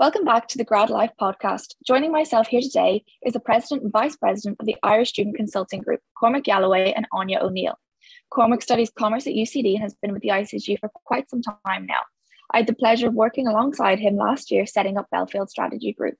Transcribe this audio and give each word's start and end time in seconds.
Welcome 0.00 0.24
back 0.24 0.48
to 0.48 0.56
the 0.56 0.64
Grad 0.64 0.88
Life 0.88 1.10
podcast. 1.20 1.74
Joining 1.86 2.10
myself 2.10 2.46
here 2.46 2.62
today 2.62 3.04
is 3.22 3.34
the 3.34 3.38
President 3.38 3.82
and 3.82 3.92
Vice 3.92 4.16
President 4.16 4.56
of 4.58 4.64
the 4.64 4.78
Irish 4.82 5.10
Student 5.10 5.36
Consulting 5.36 5.82
Group, 5.82 6.00
Cormac 6.18 6.44
Galloway 6.44 6.94
and 6.96 7.06
Anya 7.12 7.38
O'Neill. 7.42 7.78
Cormac 8.30 8.62
studies 8.62 8.90
commerce 8.98 9.26
at 9.26 9.34
UCD 9.34 9.74
and 9.74 9.82
has 9.82 9.94
been 10.00 10.14
with 10.14 10.22
the 10.22 10.30
ICG 10.30 10.78
for 10.80 10.90
quite 11.04 11.28
some 11.28 11.42
time 11.42 11.84
now. 11.84 12.00
I 12.50 12.56
had 12.56 12.66
the 12.66 12.72
pleasure 12.72 13.08
of 13.08 13.12
working 13.12 13.46
alongside 13.46 13.98
him 13.98 14.16
last 14.16 14.50
year 14.50 14.64
setting 14.64 14.96
up 14.96 15.06
Belfield 15.12 15.50
Strategy 15.50 15.92
Group. 15.92 16.14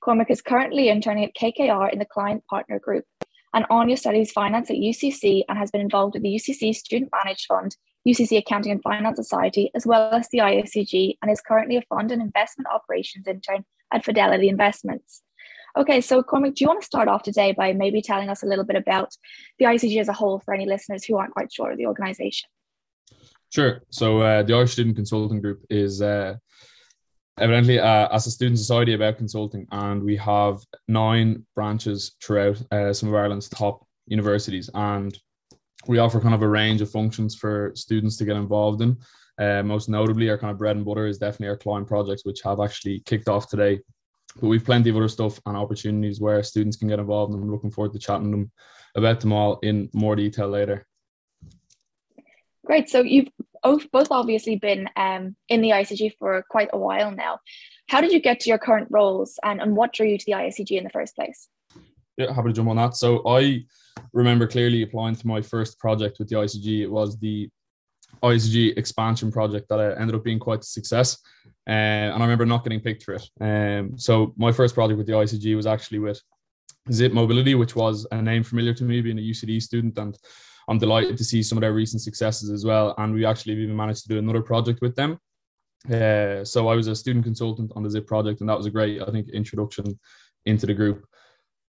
Cormac 0.00 0.30
is 0.30 0.40
currently 0.40 0.88
interning 0.88 1.24
at 1.24 1.34
KKR 1.34 1.92
in 1.92 1.98
the 1.98 2.04
Client 2.04 2.44
Partner 2.48 2.78
Group, 2.78 3.06
and 3.52 3.66
Anya 3.70 3.96
studies 3.96 4.30
finance 4.30 4.70
at 4.70 4.76
UCC 4.76 5.42
and 5.48 5.58
has 5.58 5.72
been 5.72 5.80
involved 5.80 6.14
with 6.14 6.22
the 6.22 6.32
UCC 6.32 6.72
Student 6.76 7.10
Managed 7.12 7.46
Fund 7.48 7.76
UCC 8.06 8.38
Accounting 8.38 8.72
and 8.72 8.82
Finance 8.82 9.16
Society, 9.16 9.70
as 9.74 9.86
well 9.86 10.14
as 10.14 10.28
the 10.28 10.38
ICG, 10.38 11.16
and 11.20 11.30
is 11.30 11.40
currently 11.40 11.76
a 11.76 11.82
fund 11.82 12.12
and 12.12 12.22
investment 12.22 12.68
operations 12.72 13.26
intern 13.26 13.64
at 13.92 14.04
Fidelity 14.04 14.48
Investments. 14.48 15.22
Okay, 15.76 16.00
so 16.00 16.22
Cormac, 16.22 16.54
do 16.54 16.64
you 16.64 16.68
want 16.68 16.80
to 16.80 16.86
start 16.86 17.08
off 17.08 17.22
today 17.22 17.52
by 17.52 17.72
maybe 17.72 18.00
telling 18.00 18.30
us 18.30 18.42
a 18.42 18.46
little 18.46 18.64
bit 18.64 18.76
about 18.76 19.14
the 19.58 19.66
ICG 19.66 20.00
as 20.00 20.08
a 20.08 20.12
whole 20.12 20.40
for 20.40 20.54
any 20.54 20.64
listeners 20.64 21.04
who 21.04 21.18
aren't 21.18 21.34
quite 21.34 21.52
sure 21.52 21.72
of 21.72 21.78
the 21.78 21.86
organisation? 21.86 22.48
Sure. 23.50 23.82
So 23.90 24.20
uh, 24.20 24.42
the 24.42 24.54
Irish 24.54 24.72
Student 24.72 24.96
Consulting 24.96 25.40
Group 25.40 25.64
is 25.68 26.00
uh, 26.00 26.36
evidently 27.38 27.78
uh, 27.78 28.08
as 28.10 28.26
a 28.26 28.30
student 28.30 28.58
society 28.58 28.94
about 28.94 29.18
consulting, 29.18 29.66
and 29.70 30.02
we 30.02 30.16
have 30.16 30.60
nine 30.88 31.44
branches 31.54 32.12
throughout 32.22 32.62
uh, 32.72 32.92
some 32.92 33.10
of 33.10 33.14
Ireland's 33.14 33.48
top 33.48 33.86
universities. 34.06 34.70
And 34.72 35.16
we 35.88 35.98
offer 35.98 36.20
kind 36.20 36.34
of 36.34 36.42
a 36.42 36.48
range 36.48 36.80
of 36.80 36.90
functions 36.90 37.34
for 37.34 37.72
students 37.74 38.16
to 38.16 38.24
get 38.24 38.36
involved 38.36 38.82
in. 38.82 38.96
Uh, 39.38 39.62
most 39.62 39.88
notably, 39.88 40.30
our 40.30 40.38
kind 40.38 40.50
of 40.50 40.58
bread 40.58 40.76
and 40.76 40.84
butter 40.84 41.06
is 41.06 41.18
definitely 41.18 41.48
our 41.48 41.56
client 41.56 41.86
projects, 41.86 42.24
which 42.24 42.40
have 42.42 42.60
actually 42.60 43.00
kicked 43.00 43.28
off 43.28 43.48
today. 43.48 43.80
But 44.40 44.48
we've 44.48 44.64
plenty 44.64 44.90
of 44.90 44.96
other 44.96 45.08
stuff 45.08 45.40
and 45.46 45.56
opportunities 45.56 46.20
where 46.20 46.42
students 46.42 46.76
can 46.76 46.88
get 46.88 46.98
involved, 46.98 47.32
and 47.32 47.42
I'm 47.42 47.50
looking 47.50 47.70
forward 47.70 47.92
to 47.92 47.98
chatting 47.98 48.30
them 48.30 48.50
about 48.94 49.20
them 49.20 49.32
all 49.32 49.58
in 49.62 49.90
more 49.92 50.16
detail 50.16 50.48
later. 50.48 50.86
Great. 52.64 52.88
So 52.88 53.02
you've 53.02 53.28
both 53.62 54.08
obviously 54.10 54.56
been 54.56 54.88
um, 54.96 55.36
in 55.48 55.60
the 55.60 55.70
ICG 55.70 56.12
for 56.18 56.44
quite 56.50 56.70
a 56.72 56.78
while 56.78 57.10
now. 57.10 57.38
How 57.88 58.00
did 58.00 58.12
you 58.12 58.20
get 58.20 58.40
to 58.40 58.48
your 58.48 58.58
current 58.58 58.88
roles, 58.90 59.38
and, 59.44 59.60
and 59.60 59.76
what 59.76 59.92
drew 59.92 60.06
you 60.06 60.18
to 60.18 60.24
the 60.26 60.32
ICG 60.32 60.72
in 60.72 60.84
the 60.84 60.90
first 60.90 61.14
place? 61.14 61.48
Yeah, 62.16 62.32
happy 62.32 62.48
to 62.48 62.54
jump 62.54 62.70
on 62.70 62.76
that. 62.76 62.96
So 62.96 63.22
I 63.28 63.64
remember 64.12 64.46
clearly 64.46 64.82
applying 64.82 65.16
to 65.16 65.26
my 65.26 65.40
first 65.40 65.78
project 65.78 66.18
with 66.18 66.28
the 66.28 66.36
ICG. 66.36 66.82
It 66.82 66.90
was 66.90 67.18
the 67.18 67.48
ICG 68.22 68.76
expansion 68.76 69.30
project 69.30 69.68
that 69.68 69.96
ended 69.98 70.14
up 70.16 70.24
being 70.24 70.38
quite 70.38 70.60
a 70.60 70.64
success. 70.64 71.18
Uh, 71.68 72.12
and 72.12 72.14
I 72.14 72.20
remember 72.20 72.46
not 72.46 72.64
getting 72.64 72.80
picked 72.80 73.02
for 73.02 73.14
it. 73.14 73.28
Um, 73.40 73.98
so 73.98 74.32
my 74.36 74.52
first 74.52 74.74
project 74.74 74.98
with 74.98 75.06
the 75.06 75.12
ICG 75.12 75.56
was 75.56 75.66
actually 75.66 75.98
with 75.98 76.20
Zipp 76.90 77.12
Mobility, 77.12 77.54
which 77.54 77.74
was 77.76 78.06
a 78.12 78.22
name 78.22 78.42
familiar 78.42 78.72
to 78.74 78.84
me 78.84 79.00
being 79.00 79.18
a 79.18 79.22
UCD 79.22 79.60
student. 79.60 79.98
And 79.98 80.16
I'm 80.68 80.78
delighted 80.78 81.16
to 81.18 81.24
see 81.24 81.42
some 81.42 81.58
of 81.58 81.62
their 81.62 81.72
recent 81.72 82.02
successes 82.02 82.50
as 82.50 82.64
well. 82.64 82.94
And 82.98 83.12
we 83.12 83.24
actually 83.24 83.54
even 83.54 83.76
managed 83.76 84.02
to 84.04 84.08
do 84.08 84.18
another 84.18 84.42
project 84.42 84.80
with 84.80 84.94
them. 84.94 85.18
Uh, 85.90 86.44
so 86.44 86.68
I 86.68 86.74
was 86.74 86.88
a 86.88 86.96
student 86.96 87.24
consultant 87.24 87.72
on 87.76 87.82
the 87.82 87.88
Zipp 87.88 88.06
project, 88.06 88.40
and 88.40 88.48
that 88.48 88.56
was 88.56 88.66
a 88.66 88.70
great, 88.70 89.00
I 89.02 89.10
think, 89.10 89.28
introduction 89.28 89.98
into 90.44 90.66
the 90.66 90.74
group 90.74 91.04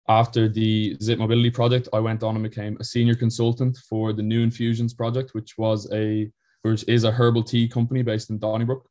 after 0.09 0.47
the 0.47 0.95
Zipp 0.97 1.17
Mobility 1.17 1.52
project, 1.52 1.89
I 1.91 2.00
went 2.00 2.23
on 2.23 2.36
and 2.36 2.44
became 2.44 2.77
a 2.80 2.83
senior 2.83 3.16
consultant 3.16 3.77
for 3.89 4.13
the 4.13 4.23
New 4.23 4.41
Infusions 4.41 4.94
project, 4.94 5.33
which 5.33 5.58
was 5.58 5.91
a 5.91 6.31
which 6.63 6.83
is 6.88 7.03
a 7.03 7.11
herbal 7.11 7.44
tea 7.44 7.67
company 7.67 8.02
based 8.02 8.30
in 8.30 8.39
Donnybrook. 8.39 8.89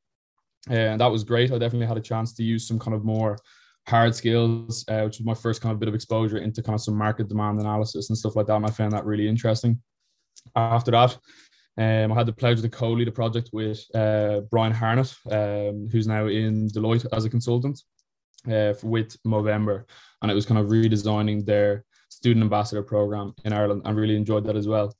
And 0.68 1.00
that 1.00 1.10
was 1.10 1.24
great. 1.24 1.52
I 1.52 1.58
definitely 1.58 1.86
had 1.86 1.96
a 1.96 2.02
chance 2.02 2.32
to 2.34 2.42
use 2.42 2.66
some 2.66 2.78
kind 2.78 2.94
of 2.94 3.04
more 3.04 3.36
hard 3.86 4.14
skills, 4.14 4.84
uh, 4.88 5.02
which 5.02 5.18
was 5.18 5.26
my 5.26 5.34
first 5.34 5.60
kind 5.60 5.72
of 5.72 5.78
bit 5.78 5.88
of 5.88 5.94
exposure 5.94 6.38
into 6.38 6.62
kind 6.62 6.74
of 6.74 6.80
some 6.80 6.96
market 6.96 7.28
demand 7.28 7.60
analysis 7.60 8.08
and 8.08 8.18
stuff 8.18 8.36
like 8.36 8.46
that. 8.46 8.56
And 8.56 8.66
I 8.66 8.70
found 8.70 8.92
that 8.92 9.04
really 9.04 9.28
interesting. 9.28 9.80
After 10.54 10.90
that, 10.92 11.18
um, 11.78 12.12
I 12.12 12.14
had 12.14 12.26
the 12.26 12.32
pleasure 12.32 12.62
to 12.62 12.68
co-lead 12.68 13.08
a 13.08 13.12
project 13.12 13.50
with 13.52 13.84
uh, 13.94 14.40
Brian 14.50 14.72
Harnett, 14.72 15.14
um, 15.30 15.88
who's 15.90 16.06
now 16.06 16.26
in 16.26 16.68
Deloitte 16.68 17.06
as 17.12 17.24
a 17.24 17.30
consultant 17.30 17.82
uh, 18.50 18.72
with 18.82 19.22
Movember 19.24 19.84
and 20.26 20.32
it 20.32 20.34
was 20.34 20.44
kind 20.44 20.58
of 20.58 20.66
redesigning 20.66 21.46
their 21.46 21.84
student 22.08 22.42
ambassador 22.42 22.82
program 22.82 23.32
in 23.44 23.52
Ireland 23.52 23.82
and 23.84 23.96
really 23.96 24.16
enjoyed 24.16 24.44
that 24.46 24.56
as 24.56 24.66
well. 24.66 24.92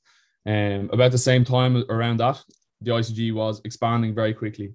Um, 0.45 0.89
about 0.93 1.11
the 1.11 1.17
same 1.17 1.43
time 1.43 1.83
around 1.89 2.21
that, 2.21 2.41
the 2.79 2.91
ICG 2.91 3.33
was 3.33 3.59
expanding 3.65 4.15
very 4.15 4.33
quickly. 4.33 4.73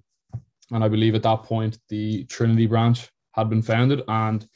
And 0.69 0.83
I 0.83 0.89
believe 0.89 1.15
at 1.15 1.23
that 1.23 1.41
point, 1.41 1.79
the 1.89 2.25
Trinity 2.25 2.67
branch 2.67 3.09
had 3.31 3.49
been 3.49 3.63
founded, 3.63 4.03
and 4.07 4.47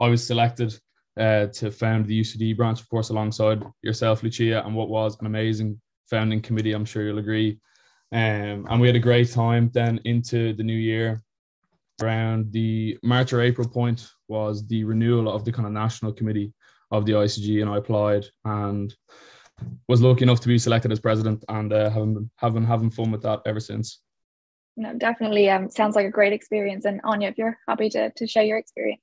I 0.00 0.08
was 0.08 0.26
selected 0.26 0.78
uh, 1.18 1.46
to 1.46 1.70
found 1.70 2.04
the 2.04 2.20
UCD 2.20 2.54
branch, 2.54 2.82
of 2.82 2.90
course, 2.90 3.08
alongside 3.08 3.64
yourself, 3.80 4.22
Lucia, 4.22 4.62
and 4.66 4.74
what 4.74 4.90
was 4.90 5.18
an 5.20 5.26
amazing 5.26 5.80
founding 6.10 6.42
committee. 6.42 6.72
I'm 6.72 6.84
sure 6.84 7.04
you'll 7.04 7.18
agree. 7.18 7.58
Um, 8.12 8.66
and 8.68 8.80
we 8.80 8.86
had 8.86 8.96
a 8.96 9.00
great 9.00 9.32
time 9.32 9.70
then 9.72 9.98
into 10.04 10.52
the 10.52 10.62
new 10.62 10.76
year 10.76 11.22
around 12.02 12.52
the 12.52 12.98
March 13.02 13.32
or 13.32 13.40
April 13.40 13.68
point 13.68 14.08
was 14.28 14.66
the 14.66 14.84
renewal 14.84 15.30
of 15.30 15.44
the 15.44 15.52
kind 15.52 15.66
of 15.66 15.72
national 15.72 16.12
committee 16.12 16.52
of 16.90 17.04
the 17.04 17.12
ICG, 17.12 17.60
and 17.60 17.70
I 17.70 17.78
applied 17.78 18.26
and 18.44 18.94
was 19.88 20.00
lucky 20.00 20.22
enough 20.22 20.40
to 20.40 20.48
be 20.48 20.58
selected 20.58 20.92
as 20.92 21.00
president, 21.00 21.44
and 21.48 21.72
uh, 21.72 21.90
having 21.90 22.14
been, 22.14 22.30
have 22.36 22.54
been 22.54 22.64
having 22.64 22.90
fun 22.90 23.10
with 23.10 23.22
that 23.22 23.40
ever 23.46 23.60
since. 23.60 24.00
No, 24.76 24.94
definitely 24.94 25.50
um, 25.50 25.70
sounds 25.70 25.96
like 25.96 26.06
a 26.06 26.10
great 26.10 26.32
experience. 26.32 26.84
And 26.84 27.00
Anya, 27.02 27.28
if 27.28 27.38
you're 27.38 27.58
happy 27.66 27.90
to 27.90 28.10
to 28.10 28.26
share 28.26 28.44
your 28.44 28.58
experience. 28.58 29.02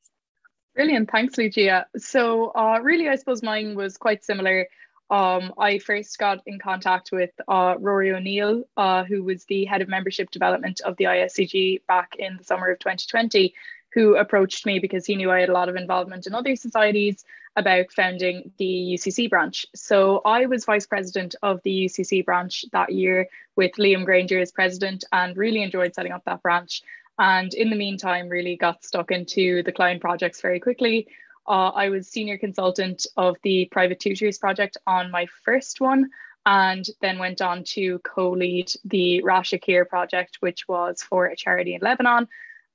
Brilliant, 0.74 1.10
thanks, 1.10 1.38
Lucia. 1.38 1.86
So, 1.98 2.52
uh, 2.56 2.80
really, 2.82 3.08
I 3.08 3.16
suppose 3.16 3.42
mine 3.44 3.76
was 3.76 3.98
quite 3.98 4.24
similar 4.24 4.68
um, 5.10 5.54
I 5.58 5.78
first 5.78 6.18
got 6.18 6.42
in 6.46 6.60
contact 6.60 7.12
with 7.12 7.32
uh, 7.48 7.76
Rory 7.80 8.12
O'Neill, 8.12 8.64
uh, 8.76 9.04
who 9.04 9.24
was 9.24 9.46
the 9.46 9.66
head 9.66 9.82
of 9.82 9.88
membership 9.88 10.32
development 10.32 10.82
of 10.82 10.98
the 10.98 11.06
ISCG 11.06 11.82
back 11.88 12.16
in 12.18 12.38
the 12.38 12.44
summer 12.44 12.72
of 12.72 12.80
2020, 12.80 13.54
who 13.94 14.16
approached 14.16 14.66
me 14.66 14.80
because 14.80 15.06
he 15.06 15.16
knew 15.16 15.32
I 15.32 15.42
had 15.42 15.50
a 15.50 15.54
lot 15.54 15.70
of 15.70 15.76
involvement 15.76 16.26
in 16.26 16.34
other 16.34 16.56
societies 16.56 17.24
about 17.56 17.92
founding 17.92 18.52
the 18.58 18.96
UCC 18.96 19.30
branch. 19.30 19.66
So 19.76 20.22
I 20.26 20.48
was 20.48 20.66
vice 20.66 20.88
president 20.88 21.36
of 21.42 21.62
the 21.64 21.86
UCC 21.86 22.26
branch 22.26 22.66
that 22.74 22.92
year 22.92 23.28
with 23.56 23.74
Liam 23.74 24.06
Granger 24.06 24.40
as 24.40 24.52
president 24.52 25.06
and 25.12 25.38
really 25.38 25.62
enjoyed 25.62 25.96
setting 25.96 26.12
up 26.12 26.26
that 26.26 26.42
branch. 26.42 26.82
And 27.18 27.54
in 27.54 27.70
the 27.70 27.78
meantime, 27.78 28.28
really 28.28 28.58
got 28.58 28.84
stuck 28.84 29.12
into 29.12 29.64
the 29.64 29.72
client 29.72 30.02
projects 30.02 30.42
very 30.42 30.60
quickly. 30.60 31.08
Uh, 31.48 31.70
I 31.70 31.90
was 31.90 32.08
senior 32.08 32.38
consultant 32.38 33.06
of 33.18 33.38
the 33.44 33.66
private 33.72 34.00
tutors 34.00 34.38
project 34.38 34.78
on 34.88 35.12
my 35.12 35.28
first 35.44 35.80
one, 35.80 36.10
and 36.46 36.86
then 37.02 37.20
went 37.20 37.42
on 37.42 37.64
to 37.64 38.00
co-lead 38.00 38.72
the 38.84 39.22
Rasha 39.24 39.62
Care 39.62 39.86
project, 39.86 40.38
which 40.40 40.68
was 40.68 41.02
for 41.02 41.26
a 41.26 41.36
charity 41.36 41.76
in 41.76 41.82
Lebanon. 41.82 42.28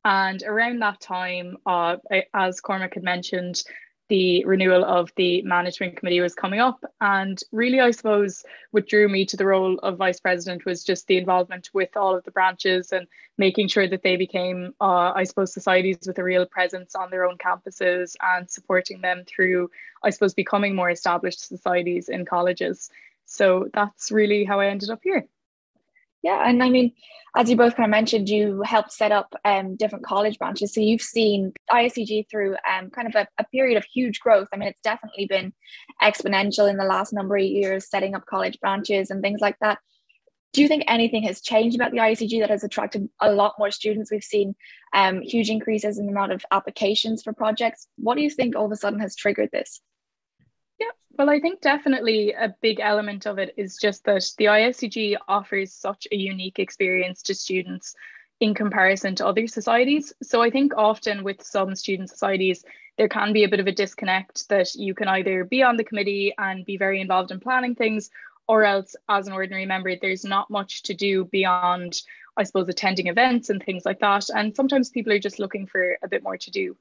And 0.04 0.42
around 0.42 0.80
that 0.80 1.00
time, 1.00 1.58
uh, 1.66 1.96
as 2.34 2.60
Cormac 2.60 2.94
had 2.94 3.02
mentioned, 3.02 3.62
the 4.10 4.44
renewal 4.44 4.84
of 4.84 5.12
the 5.14 5.40
management 5.42 5.96
committee 5.96 6.20
was 6.20 6.34
coming 6.34 6.58
up. 6.58 6.84
And 7.00 7.40
really, 7.52 7.80
I 7.80 7.92
suppose 7.92 8.44
what 8.72 8.88
drew 8.88 9.08
me 9.08 9.24
to 9.26 9.36
the 9.36 9.46
role 9.46 9.78
of 9.78 9.96
vice 9.96 10.18
president 10.18 10.66
was 10.66 10.82
just 10.82 11.06
the 11.06 11.16
involvement 11.16 11.70
with 11.72 11.96
all 11.96 12.16
of 12.16 12.24
the 12.24 12.32
branches 12.32 12.90
and 12.92 13.06
making 13.38 13.68
sure 13.68 13.88
that 13.88 14.02
they 14.02 14.16
became, 14.16 14.74
uh, 14.80 15.12
I 15.14 15.22
suppose, 15.22 15.54
societies 15.54 15.98
with 16.06 16.18
a 16.18 16.24
real 16.24 16.44
presence 16.44 16.96
on 16.96 17.10
their 17.10 17.24
own 17.24 17.38
campuses 17.38 18.16
and 18.20 18.50
supporting 18.50 19.00
them 19.00 19.22
through, 19.26 19.70
I 20.02 20.10
suppose, 20.10 20.34
becoming 20.34 20.74
more 20.74 20.90
established 20.90 21.46
societies 21.46 22.08
in 22.08 22.26
colleges. 22.26 22.90
So 23.26 23.68
that's 23.72 24.10
really 24.10 24.44
how 24.44 24.58
I 24.58 24.66
ended 24.66 24.90
up 24.90 25.00
here. 25.04 25.28
Yeah, 26.22 26.46
and 26.46 26.62
I 26.62 26.68
mean, 26.68 26.92
as 27.36 27.48
you 27.48 27.56
both 27.56 27.76
kind 27.76 27.86
of 27.86 27.90
mentioned, 27.90 28.28
you 28.28 28.62
helped 28.62 28.92
set 28.92 29.12
up 29.12 29.34
um, 29.44 29.76
different 29.76 30.04
college 30.04 30.38
branches. 30.38 30.74
So 30.74 30.80
you've 30.80 31.00
seen 31.00 31.52
ISCG 31.70 32.28
through 32.30 32.56
um, 32.70 32.90
kind 32.90 33.08
of 33.08 33.14
a, 33.14 33.26
a, 33.38 33.44
period 33.44 33.78
of 33.78 33.84
huge 33.84 34.20
growth. 34.20 34.48
I 34.52 34.56
mean, 34.56 34.68
it's 34.68 34.80
definitely 34.82 35.26
been 35.26 35.52
exponential 36.02 36.68
in 36.68 36.76
the 36.76 36.84
last 36.84 37.12
number 37.12 37.36
of 37.36 37.44
years, 37.44 37.88
setting 37.88 38.14
up 38.14 38.26
college 38.26 38.58
branches 38.60 39.10
and 39.10 39.22
things 39.22 39.40
like 39.40 39.56
that. 39.60 39.78
Do 40.52 40.60
you 40.60 40.68
think 40.68 40.82
anything 40.88 41.22
has 41.22 41.40
changed 41.40 41.76
about 41.76 41.92
the 41.92 41.98
ISCG 41.98 42.40
that 42.40 42.50
has 42.50 42.64
attracted 42.64 43.08
a 43.20 43.32
lot 43.32 43.54
more 43.58 43.70
students? 43.70 44.10
We've 44.10 44.22
seen 44.22 44.56
um, 44.92 45.22
huge 45.22 45.48
increases 45.48 45.98
in 45.98 46.06
the 46.06 46.12
amount 46.12 46.32
of 46.32 46.44
applications 46.50 47.22
for 47.22 47.32
projects. 47.32 47.86
What 47.96 48.16
do 48.16 48.22
you 48.22 48.30
think 48.30 48.56
all 48.56 48.66
of 48.66 48.72
a 48.72 48.76
sudden 48.76 48.98
has 48.98 49.14
triggered 49.14 49.50
this? 49.52 49.80
Well, 51.20 51.28
I 51.28 51.38
think 51.38 51.60
definitely 51.60 52.32
a 52.32 52.56
big 52.62 52.80
element 52.80 53.26
of 53.26 53.38
it 53.38 53.52
is 53.58 53.76
just 53.76 54.04
that 54.04 54.24
the 54.38 54.46
ISCG 54.46 55.18
offers 55.28 55.70
such 55.70 56.08
a 56.10 56.16
unique 56.16 56.58
experience 56.58 57.20
to 57.24 57.34
students 57.34 57.94
in 58.40 58.54
comparison 58.54 59.14
to 59.16 59.26
other 59.26 59.46
societies. 59.46 60.14
So 60.22 60.40
I 60.40 60.48
think 60.48 60.72
often 60.78 61.22
with 61.22 61.42
some 61.42 61.74
student 61.74 62.08
societies, 62.08 62.64
there 62.96 63.06
can 63.06 63.34
be 63.34 63.44
a 63.44 63.50
bit 63.50 63.60
of 63.60 63.66
a 63.66 63.72
disconnect 63.72 64.48
that 64.48 64.74
you 64.74 64.94
can 64.94 65.08
either 65.08 65.44
be 65.44 65.62
on 65.62 65.76
the 65.76 65.84
committee 65.84 66.32
and 66.38 66.64
be 66.64 66.78
very 66.78 67.02
involved 67.02 67.32
in 67.32 67.38
planning 67.38 67.74
things, 67.74 68.08
or 68.48 68.64
else 68.64 68.96
as 69.10 69.26
an 69.26 69.34
ordinary 69.34 69.66
member, 69.66 69.96
there's 69.96 70.24
not 70.24 70.48
much 70.48 70.84
to 70.84 70.94
do 70.94 71.26
beyond, 71.26 72.00
I 72.38 72.44
suppose, 72.44 72.70
attending 72.70 73.08
events 73.08 73.50
and 73.50 73.62
things 73.62 73.84
like 73.84 74.00
that. 74.00 74.30
And 74.30 74.56
sometimes 74.56 74.88
people 74.88 75.12
are 75.12 75.18
just 75.18 75.38
looking 75.38 75.66
for 75.66 75.98
a 76.02 76.08
bit 76.08 76.22
more 76.22 76.38
to 76.38 76.50
do. 76.50 76.78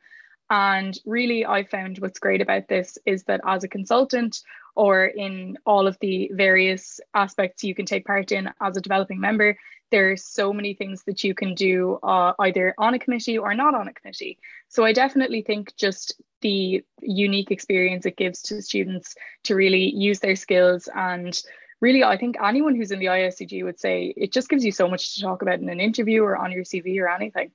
And 0.50 0.98
really, 1.06 1.46
I 1.46 1.64
found 1.64 2.00
what's 2.00 2.20
great 2.20 2.42
about 2.42 2.68
this 2.68 2.98
is 3.06 3.24
that 3.24 3.42
as 3.46 3.64
a 3.64 3.68
consultant 3.68 4.42
or 4.76 5.06
in 5.06 5.58
all 5.66 5.88
of 5.88 5.98
the 6.00 6.32
various 6.34 7.00
aspects 7.14 7.64
you 7.64 7.76
can 7.76 7.86
take 7.86 8.06
part 8.06 8.32
in 8.32 8.50
as 8.60 8.76
a 8.76 8.82
developing 8.82 9.20
member, 9.20 9.58
there 9.92 10.12
are 10.12 10.18
so 10.18 10.54
many 10.54 10.74
things 10.74 11.04
that 11.04 11.24
you 11.24 11.34
can 11.34 11.54
do 11.56 12.00
uh, 12.04 12.34
either 12.40 12.74
on 12.78 12.94
a 12.94 13.00
committee 13.00 13.38
or 13.38 13.54
not 13.54 13.76
on 13.76 13.88
a 13.88 13.94
committee. 13.94 14.40
So 14.68 14.84
I 14.84 14.94
definitely 14.94 15.42
think 15.42 15.76
just 15.76 16.20
the 16.42 16.84
unique 17.02 17.52
experience 17.52 18.06
it 18.06 18.18
gives 18.18 18.42
to 18.44 18.62
students 18.62 19.16
to 19.44 19.56
really 19.56 19.94
use 19.96 20.20
their 20.20 20.36
skills. 20.36 20.88
And 20.94 21.40
really 21.82 22.04
i 22.04 22.18
think 22.18 22.36
anyone 22.44 22.76
who's 22.76 22.92
in 22.92 23.00
the 23.00 23.06
iscg 23.06 23.64
would 23.64 23.80
say 23.80 24.14
it 24.18 24.34
just 24.34 24.50
gives 24.50 24.66
you 24.66 24.72
so 24.72 24.90
much 24.90 25.16
to 25.16 25.22
talk 25.22 25.42
about 25.42 25.60
in 25.60 25.70
an 25.70 25.80
interview 25.80 26.22
or 26.22 26.36
on 26.36 26.52
your 26.52 26.66
cv 26.66 27.00
or 27.00 27.08
anything. 27.08 27.52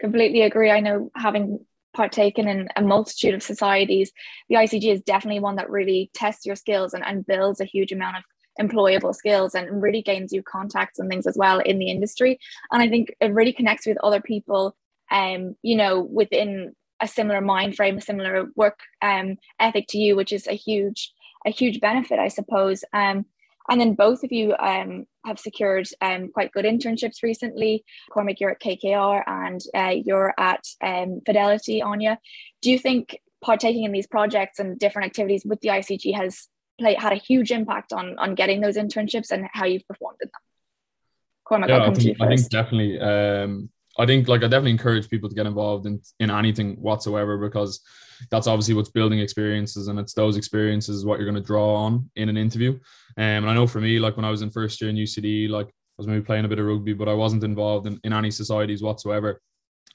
Completely 0.00 0.42
agree. 0.42 0.70
I 0.70 0.80
know 0.80 1.10
having 1.14 1.64
partaken 1.94 2.48
in 2.48 2.68
a 2.76 2.82
multitude 2.82 3.34
of 3.34 3.42
societies 3.42 4.12
the 4.48 4.56
icg 4.56 4.84
is 4.84 5.00
definitely 5.02 5.40
one 5.40 5.56
that 5.56 5.70
really 5.70 6.10
tests 6.14 6.44
your 6.44 6.56
skills 6.56 6.94
and, 6.94 7.04
and 7.04 7.26
builds 7.26 7.60
a 7.60 7.64
huge 7.64 7.92
amount 7.92 8.16
of 8.16 8.22
employable 8.60 9.14
skills 9.14 9.54
and 9.54 9.82
really 9.82 10.02
gains 10.02 10.32
you 10.32 10.42
contacts 10.42 10.98
and 10.98 11.08
things 11.10 11.26
as 11.26 11.36
well 11.36 11.58
in 11.60 11.78
the 11.78 11.90
industry 11.90 12.38
and 12.70 12.82
i 12.82 12.88
think 12.88 13.14
it 13.20 13.32
really 13.32 13.52
connects 13.52 13.86
with 13.86 13.98
other 14.02 14.20
people 14.20 14.76
um 15.10 15.56
you 15.62 15.76
know 15.76 16.00
within 16.00 16.74
a 17.00 17.08
similar 17.08 17.40
mind 17.40 17.74
frame 17.74 17.98
a 17.98 18.00
similar 18.00 18.46
work 18.54 18.78
um 19.02 19.36
ethic 19.58 19.86
to 19.88 19.98
you 19.98 20.14
which 20.14 20.32
is 20.32 20.46
a 20.46 20.52
huge 20.52 21.12
a 21.44 21.50
huge 21.50 21.80
benefit, 21.80 22.18
I 22.18 22.28
suppose. 22.28 22.84
Um, 22.92 23.26
and 23.68 23.80
then 23.80 23.94
both 23.94 24.24
of 24.24 24.32
you 24.32 24.54
um, 24.58 25.06
have 25.24 25.38
secured 25.38 25.88
um, 26.00 26.28
quite 26.28 26.52
good 26.52 26.64
internships 26.64 27.22
recently. 27.22 27.84
Cormac, 28.10 28.40
you're 28.40 28.50
at 28.50 28.60
KKR 28.60 29.22
and 29.26 29.60
uh, 29.74 29.94
you're 30.04 30.34
at 30.38 30.64
um, 30.82 31.20
Fidelity, 31.24 31.80
Anya. 31.80 32.18
Do 32.60 32.70
you 32.70 32.78
think 32.78 33.18
partaking 33.42 33.84
in 33.84 33.92
these 33.92 34.06
projects 34.06 34.58
and 34.58 34.78
different 34.78 35.06
activities 35.06 35.44
with 35.44 35.60
the 35.60 35.68
ICG 35.68 36.14
has 36.14 36.48
play, 36.78 36.94
had 36.94 37.12
a 37.12 37.16
huge 37.16 37.50
impact 37.50 37.92
on, 37.92 38.18
on 38.18 38.34
getting 38.34 38.60
those 38.60 38.76
internships 38.76 39.30
and 39.30 39.46
how 39.52 39.64
you've 39.64 39.86
performed 39.88 40.18
in 40.22 40.28
them? 40.28 40.40
Cormac, 41.44 41.68
yeah, 41.68 41.84
I 41.84 41.94
think, 41.94 42.20
I 42.20 42.28
think, 42.28 42.48
definitely. 42.48 42.98
Um, 42.98 43.70
I 43.98 44.06
think 44.06 44.28
like 44.28 44.42
I 44.42 44.48
definitely 44.48 44.72
encourage 44.72 45.08
people 45.08 45.28
to 45.28 45.34
get 45.34 45.46
involved 45.46 45.86
in 45.86 46.00
in 46.20 46.30
anything 46.30 46.76
whatsoever 46.76 47.38
because 47.38 47.80
that's 48.30 48.46
obviously 48.46 48.74
what's 48.74 48.90
building 48.90 49.20
experiences 49.20 49.88
and 49.88 49.98
it's 49.98 50.14
those 50.14 50.36
experiences 50.36 51.04
what 51.04 51.18
you're 51.18 51.30
going 51.30 51.42
to 51.42 51.46
draw 51.46 51.74
on 51.74 52.10
in 52.16 52.28
an 52.28 52.36
interview. 52.36 52.72
Um, 53.16 53.42
and 53.44 53.50
I 53.50 53.54
know 53.54 53.66
for 53.66 53.80
me, 53.80 53.98
like 53.98 54.16
when 54.16 54.24
I 54.24 54.30
was 54.30 54.42
in 54.42 54.50
first 54.50 54.80
year 54.80 54.90
in 54.90 54.96
UCD, 54.96 55.48
like 55.48 55.66
I 55.66 55.98
was 55.98 56.06
maybe 56.06 56.24
playing 56.24 56.44
a 56.44 56.48
bit 56.48 56.58
of 56.58 56.66
rugby, 56.66 56.92
but 56.92 57.08
I 57.08 57.14
wasn't 57.14 57.44
involved 57.44 57.86
in, 57.86 58.00
in 58.04 58.12
any 58.12 58.30
societies 58.30 58.82
whatsoever. 58.82 59.40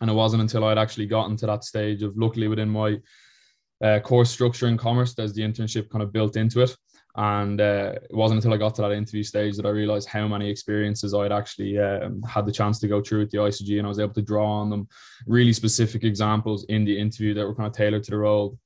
And 0.01 0.09
it 0.09 0.13
wasn't 0.13 0.41
until 0.41 0.63
I'd 0.63 0.77
actually 0.77 1.07
gotten 1.07 1.35
to 1.37 1.45
that 1.47 1.63
stage 1.63 2.03
of 2.03 2.17
luckily 2.17 2.47
within 2.47 2.69
my 2.69 2.99
uh, 3.83 3.99
course 3.99 4.29
structure 4.29 4.67
in 4.67 4.77
commerce, 4.77 5.13
there's 5.13 5.33
the 5.33 5.41
internship 5.41 5.89
kind 5.89 6.03
of 6.03 6.13
built 6.13 6.35
into 6.37 6.61
it. 6.61 6.75
And 7.19 7.59
uh, 7.59 7.95
it 8.09 8.15
wasn't 8.15 8.37
until 8.37 8.53
I 8.53 8.57
got 8.57 8.75
to 8.75 8.81
that 8.81 8.93
interview 8.93 9.23
stage 9.23 9.57
that 9.57 9.65
I 9.65 9.71
realized 9.71 10.07
how 10.07 10.25
many 10.25 10.49
experiences 10.49 11.13
I'd 11.13 11.33
actually 11.33 11.77
um, 11.77 12.21
had 12.21 12.45
the 12.45 12.51
chance 12.51 12.79
to 12.79 12.87
go 12.87 13.01
through 13.01 13.19
with 13.19 13.31
the 13.31 13.39
ICG, 13.39 13.77
and 13.77 13.85
I 13.85 13.89
was 13.89 13.99
able 13.99 14.13
to 14.13 14.21
draw 14.21 14.49
on 14.49 14.69
them 14.69 14.87
really 15.27 15.51
specific 15.51 16.05
examples 16.05 16.63
in 16.69 16.85
the 16.85 16.97
interview 16.97 17.33
that 17.33 17.45
were 17.45 17.53
kind 17.53 17.67
of 17.67 17.73
tailored 17.73 18.05
to 18.05 18.11
the 18.11 18.17
role. 18.19 18.57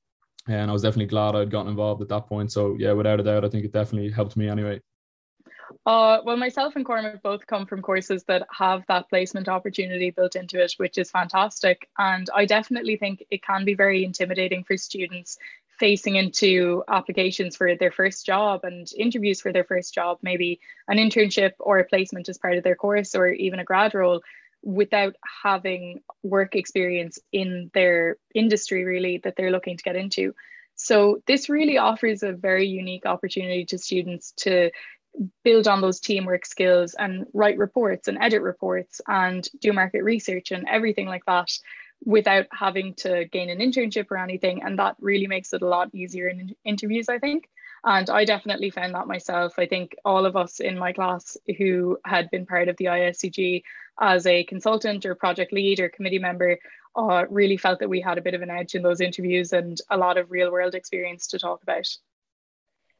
And 0.46 0.70
I 0.70 0.72
was 0.72 0.82
definitely 0.82 1.06
glad 1.06 1.34
I'd 1.34 1.50
gotten 1.50 1.68
involved 1.68 2.00
at 2.00 2.08
that 2.10 2.28
point. 2.28 2.52
So 2.52 2.76
yeah, 2.78 2.92
without 2.92 3.18
a 3.18 3.24
doubt, 3.24 3.44
I 3.44 3.48
think 3.48 3.64
it 3.64 3.72
definitely 3.72 4.12
helped 4.12 4.36
me 4.36 4.48
anyway. 4.48 4.80
Uh, 5.84 6.18
well, 6.24 6.36
myself 6.36 6.76
and 6.76 6.84
Cormac 6.84 7.24
both 7.24 7.44
come 7.48 7.66
from 7.66 7.82
courses 7.82 8.22
that 8.24 8.46
have 8.56 8.84
that 8.86 9.08
placement 9.08 9.48
opportunity 9.48 10.10
built 10.10 10.36
into 10.36 10.62
it, 10.62 10.74
which 10.76 10.96
is 10.96 11.10
fantastic. 11.10 11.88
And 11.98 12.30
I 12.32 12.44
definitely 12.44 12.96
think 12.98 13.24
it 13.32 13.42
can 13.42 13.64
be 13.64 13.74
very 13.74 14.04
intimidating 14.04 14.62
for 14.62 14.76
students 14.76 15.38
facing 15.78 16.16
into 16.16 16.82
applications 16.88 17.56
for 17.56 17.74
their 17.74 17.90
first 17.90 18.24
job 18.24 18.60
and 18.64 18.88
interviews 18.96 19.40
for 19.40 19.52
their 19.52 19.64
first 19.64 19.94
job, 19.94 20.18
maybe 20.22 20.60
an 20.88 20.98
internship 20.98 21.52
or 21.58 21.78
a 21.78 21.84
placement 21.84 22.28
as 22.28 22.38
part 22.38 22.56
of 22.56 22.64
their 22.64 22.76
course 22.76 23.14
or 23.14 23.28
even 23.28 23.58
a 23.58 23.64
grad 23.64 23.94
role 23.94 24.22
without 24.62 25.14
having 25.42 26.00
work 26.22 26.54
experience 26.54 27.18
in 27.32 27.70
their 27.74 28.16
industry 28.34 28.84
really 28.84 29.18
that 29.18 29.36
they're 29.36 29.50
looking 29.50 29.76
to 29.76 29.82
get 29.82 29.96
into. 29.96 30.34
So 30.76 31.22
this 31.26 31.48
really 31.48 31.78
offers 31.78 32.22
a 32.22 32.32
very 32.32 32.66
unique 32.66 33.06
opportunity 33.06 33.64
to 33.66 33.78
students 33.78 34.32
to 34.38 34.70
build 35.44 35.68
on 35.68 35.80
those 35.80 36.00
teamwork 36.00 36.44
skills 36.44 36.94
and 36.94 37.26
write 37.32 37.58
reports 37.58 38.08
and 38.08 38.18
edit 38.20 38.42
reports 38.42 39.00
and 39.06 39.48
do 39.60 39.72
market 39.72 40.02
research 40.02 40.50
and 40.50 40.66
everything 40.68 41.06
like 41.06 41.24
that 41.26 41.50
without 42.04 42.46
having 42.52 42.94
to 42.94 43.24
gain 43.26 43.50
an 43.50 43.58
internship 43.58 44.10
or 44.10 44.18
anything. 44.18 44.62
And 44.62 44.78
that 44.78 44.96
really 45.00 45.26
makes 45.26 45.52
it 45.52 45.62
a 45.62 45.68
lot 45.68 45.94
easier 45.94 46.28
in 46.28 46.54
interviews, 46.64 47.08
I 47.08 47.18
think. 47.18 47.48
And 47.84 48.08
I 48.08 48.24
definitely 48.24 48.70
found 48.70 48.94
that 48.94 49.06
myself. 49.06 49.58
I 49.58 49.66
think 49.66 49.94
all 50.04 50.24
of 50.24 50.36
us 50.36 50.60
in 50.60 50.78
my 50.78 50.92
class 50.92 51.36
who 51.58 51.98
had 52.04 52.30
been 52.30 52.46
part 52.46 52.68
of 52.68 52.76
the 52.76 52.86
ISCG 52.86 53.62
as 54.00 54.26
a 54.26 54.44
consultant 54.44 55.04
or 55.04 55.14
project 55.14 55.52
lead 55.52 55.80
or 55.80 55.88
committee 55.88 56.18
member 56.18 56.58
uh, 56.96 57.24
really 57.28 57.56
felt 57.56 57.80
that 57.80 57.90
we 57.90 58.00
had 58.00 58.18
a 58.18 58.22
bit 58.22 58.34
of 58.34 58.42
an 58.42 58.50
edge 58.50 58.74
in 58.74 58.82
those 58.82 59.00
interviews 59.00 59.52
and 59.52 59.78
a 59.90 59.96
lot 59.96 60.16
of 60.16 60.30
real 60.30 60.50
world 60.50 60.74
experience 60.74 61.26
to 61.28 61.38
talk 61.38 61.62
about. 61.62 61.86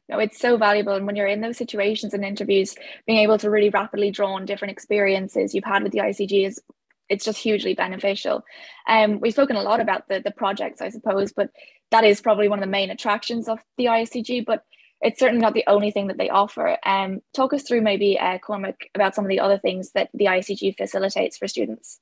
No, 0.09 0.19
it's 0.19 0.39
so 0.39 0.59
valuable. 0.59 0.95
And 0.95 1.07
when 1.07 1.17
you're 1.17 1.27
in 1.27 1.41
those 1.41 1.57
situations 1.57 2.13
and 2.13 2.25
interviews, 2.25 2.75
being 3.07 3.21
able 3.21 3.39
to 3.39 3.49
really 3.49 3.71
rapidly 3.71 4.11
draw 4.11 4.35
on 4.35 4.45
different 4.45 4.73
experiences 4.73 5.55
you've 5.55 5.65
had 5.65 5.83
with 5.83 5.93
the 5.93 6.01
ICG 6.01 6.47
is 6.47 6.61
it's 7.09 7.25
just 7.25 7.39
hugely 7.39 7.75
beneficial. 7.75 8.45
Um, 8.89 9.21
we've 9.21 9.33
spoken 9.33 9.57
a 9.57 9.63
lot 9.63 9.81
about 9.81 10.09
the 10.09 10.21
the 10.21 10.31
projects, 10.31 10.81
I 10.81 10.89
suppose, 10.89 11.33
but 11.33 11.51
that 11.91 12.05
is 12.05 12.21
probably 12.21 12.49
one 12.49 12.59
of 12.59 12.65
the 12.65 12.71
main 12.71 12.91
attractions 12.91 13.49
of 13.49 13.59
the 13.77 13.87
ISCG. 13.87 14.45
But 14.45 14.65
it's 15.01 15.21
certainly 15.21 15.43
not 15.43 15.55
the 15.55 15.65
only 15.67 15.91
thing 15.91 16.07
that 16.07 16.17
they 16.17 16.31
offer. 16.31 16.79
Um, 16.85 17.21
talk 17.35 17.53
us 17.53 17.63
through 17.63 17.83
maybe 17.83 18.19
uh, 18.19 18.39
Cormac 18.39 18.89
about 18.95 19.15
some 19.15 19.25
of 19.25 19.29
the 19.29 19.41
other 19.41 19.59
things 19.59 19.91
that 19.93 20.09
the 20.15 20.27
ICG 20.27 20.77
facilitates 20.77 21.37
for 21.37 21.47
students. 21.47 22.01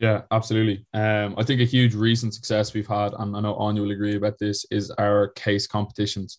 Yeah, 0.00 0.22
absolutely. 0.32 0.84
Um, 0.92 1.36
I 1.38 1.44
think 1.44 1.60
a 1.60 1.64
huge 1.64 1.94
recent 1.94 2.34
success 2.34 2.74
we've 2.74 2.88
had, 2.88 3.12
and 3.16 3.36
I 3.36 3.40
know 3.40 3.54
Anya 3.54 3.82
will 3.82 3.92
agree 3.92 4.16
about 4.16 4.36
this, 4.40 4.66
is 4.72 4.90
our 4.92 5.28
case 5.28 5.68
competitions. 5.68 6.38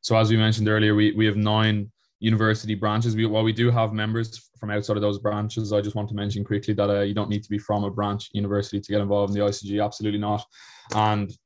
So 0.00 0.16
as 0.16 0.30
we 0.30 0.38
mentioned 0.38 0.68
earlier, 0.68 0.94
we 0.94 1.12
we 1.12 1.26
have 1.26 1.36
nine 1.36 1.91
university 2.22 2.76
branches. 2.76 3.16
We, 3.16 3.26
while 3.26 3.42
we 3.42 3.52
do 3.52 3.70
have 3.70 3.92
members 3.92 4.48
from 4.58 4.70
outside 4.70 4.96
of 4.96 5.02
those 5.02 5.18
branches, 5.18 5.72
I 5.72 5.80
just 5.80 5.96
want 5.96 6.08
to 6.10 6.14
mention 6.14 6.44
quickly 6.44 6.72
that 6.74 6.88
uh, 6.88 7.00
you 7.00 7.14
don't 7.14 7.28
need 7.28 7.42
to 7.42 7.50
be 7.50 7.58
from 7.58 7.82
a 7.82 7.90
branch 7.90 8.30
university 8.32 8.80
to 8.80 8.92
get 8.92 9.00
involved 9.00 9.34
in 9.34 9.40
the 9.40 9.44
ICG. 9.44 9.84
Absolutely 9.84 10.20
not. 10.20 10.46
And 10.94 11.36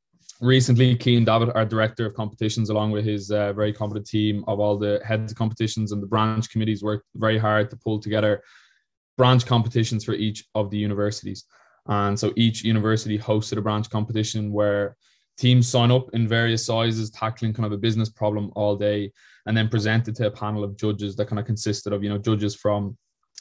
recently, 0.43 0.95
Keen 0.95 1.25
David, 1.25 1.51
our 1.55 1.65
director 1.65 2.05
of 2.05 2.15
competitions, 2.15 2.69
along 2.69 2.91
with 2.91 3.07
his 3.07 3.31
uh, 3.31 3.55
very 3.55 3.73
competent 3.73 4.07
team 4.07 4.45
of 4.47 4.61
all 4.61 4.77
the 4.77 5.01
heads 5.03 5.33
of 5.33 5.39
competitions 5.39 5.93
and 5.93 6.03
the 6.03 6.07
branch 6.07 6.51
committees, 6.51 6.83
worked 6.83 7.07
very 7.15 7.39
hard 7.39 7.71
to 7.71 7.77
pull 7.77 7.99
together 7.99 8.43
branch 9.17 9.47
competitions 9.47 10.05
for 10.05 10.13
each 10.13 10.45
of 10.55 10.71
the 10.71 10.77
universities. 10.77 11.47
And 11.87 12.19
so 12.19 12.35
each 12.37 12.65
university 12.65 13.19
hosted 13.19 13.57
a 13.57 13.63
branch 13.63 13.89
competition 13.89 14.53
where 14.53 14.95
teams 15.37 15.69
sign 15.69 15.91
up 15.91 16.09
in 16.15 16.27
various 16.27 16.65
sizes, 16.65 17.11
tackling 17.11 17.53
kind 17.53 17.67
of 17.67 17.73
a 17.73 17.79
business 17.79 18.09
problem 18.09 18.51
all 18.57 18.77
day 18.77 19.13
and 19.47 19.57
then 19.57 19.69
presented 19.69 20.15
to 20.17 20.27
a 20.27 20.31
panel 20.31 20.65
of 20.65 20.77
judges 20.77 21.17
that 21.17 21.29
kind 21.29 21.39
of 21.39 21.47
consisted 21.47 21.93
of 21.93 22.03
you 22.03 22.11
know 22.11 22.19
judges 22.19 22.55
from 22.55 22.97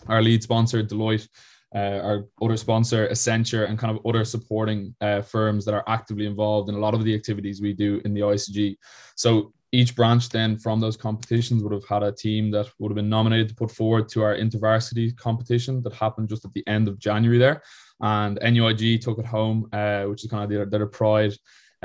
our 0.07 0.21
lead 0.21 0.43
sponsor 0.43 0.83
Deloitte, 0.83 1.27
uh, 1.73 1.99
our 2.03 2.25
other 2.41 2.57
sponsor 2.57 3.07
Accenture, 3.07 3.67
and 3.67 3.79
kind 3.79 3.95
of 3.95 4.05
other 4.05 4.23
supporting 4.25 4.95
uh, 5.01 5.21
firms 5.21 5.65
that 5.65 5.73
are 5.73 5.83
actively 5.87 6.25
involved 6.25 6.69
in 6.69 6.75
a 6.75 6.79
lot 6.79 6.93
of 6.93 7.03
the 7.03 7.15
activities 7.15 7.61
we 7.61 7.73
do 7.73 8.01
in 8.05 8.13
the 8.13 8.21
ICG. 8.21 8.75
So 9.15 9.53
each 9.71 9.95
branch 9.95 10.29
then 10.29 10.57
from 10.57 10.79
those 10.79 10.95
competitions 10.95 11.61
would 11.63 11.73
have 11.73 11.87
had 11.87 12.03
a 12.03 12.11
team 12.11 12.49
that 12.51 12.67
would 12.79 12.91
have 12.91 12.95
been 12.95 13.09
nominated 13.09 13.49
to 13.49 13.55
put 13.55 13.71
forward 13.71 14.07
to 14.09 14.23
our 14.23 14.35
intervarsity 14.35 15.15
competition 15.17 15.81
that 15.83 15.93
happened 15.93 16.29
just 16.29 16.45
at 16.45 16.53
the 16.53 16.65
end 16.67 16.87
of 16.87 16.99
January 16.99 17.37
there. 17.37 17.61
And 17.99 18.39
NUIG 18.41 19.01
took 19.01 19.19
it 19.19 19.25
home, 19.25 19.67
uh, 19.73 20.03
which 20.03 20.23
is 20.23 20.29
kind 20.29 20.43
of 20.43 20.49
their, 20.49 20.65
their 20.65 20.85
pride 20.85 21.33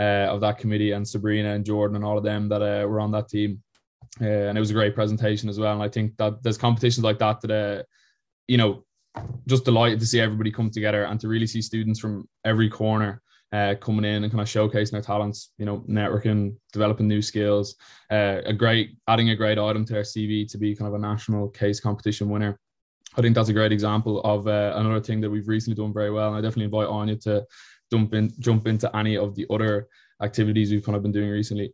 of 0.03 0.41
that 0.41 0.59
committee 0.59 0.93
and 0.93 1.07
Sabrina 1.07 1.55
and 1.55 1.65
Jordan 1.65 1.97
and 1.97 2.05
all 2.05 2.19
of 2.19 2.25
them 2.25 2.49
that 2.49 2.63
uh, 2.63 2.87
were 2.87 3.01
on 3.01 3.11
that 3.13 3.29
team 3.29 3.63
uh, 4.21 4.25
and 4.25 4.57
it 4.57 4.61
was 4.61 4.71
a 4.71 4.75
great 4.75 4.95
presentation 4.95 5.49
as 5.49 5.59
well. 5.59 5.73
And 5.73 5.83
I 5.83 5.89
think 5.89 6.17
that 6.17 6.43
there's 6.43 6.59
competitions 6.59 7.05
like 7.05 7.19
that 7.19 7.41
that, 7.43 7.51
uh, 7.51 7.83
you 8.49 8.57
know, 8.57 8.85
just 9.47 9.65
delighted 9.65 10.01
to 10.01 10.07
see 10.07 10.21
everybody 10.21 10.51
come 10.51 10.71
together 10.71 11.05
and 11.05 11.19
to 11.21 11.29
really 11.29 11.47
see 11.47 11.63
students 11.63 12.01
from 12.01 12.29
every 12.45 12.69
corner 12.69 13.23
uh, 13.53 13.75
coming 13.81 14.05
in 14.05 14.23
and 14.23 14.33
kind 14.33 14.41
of 14.41 14.49
showcasing 14.49 14.93
their 14.93 15.01
talents, 15.01 15.53
you 15.59 15.67
know, 15.67 15.85
networking, 15.89 16.57
developing 16.73 17.09
new 17.09 17.23
skills. 17.23 17.77
Uh, 18.11 18.41
a 18.45 18.53
great, 18.53 18.97
adding 19.09 19.31
a 19.31 19.37
great 19.37 19.59
item 19.59 19.85
to 19.85 19.93
their 19.93 20.03
CV 20.03 20.49
to 20.51 20.59
be 20.59 20.75
kind 20.75 20.89
of 20.89 20.95
a 20.95 20.99
national 20.99 21.49
case 21.49 21.81
competition 21.81 22.29
winner. 22.29 22.59
I 23.17 23.23
think 23.23 23.35
that's 23.35 23.49
a 23.49 23.53
great 23.53 23.73
example 23.73 24.21
of 24.23 24.47
uh, 24.47 24.73
another 24.77 25.01
thing 25.01 25.21
that 25.21 25.31
we've 25.31 25.49
recently 25.49 25.83
done 25.83 25.93
very 25.93 26.13
well. 26.13 26.29
And 26.29 26.37
I 26.37 26.41
definitely 26.41 26.67
invite 26.67 26.89
Anya 26.89 27.17
to 27.17 27.45
jump 27.91 28.15
in, 28.15 28.33
jump 28.39 28.67
into 28.67 28.95
any 28.97 29.17
of 29.17 29.35
the 29.35 29.47
other 29.51 29.89
activities 30.23 30.71
we've 30.71 30.85
kind 30.85 30.97
of 30.97 31.03
been 31.03 31.13
doing 31.13 31.31
recently. 31.31 31.73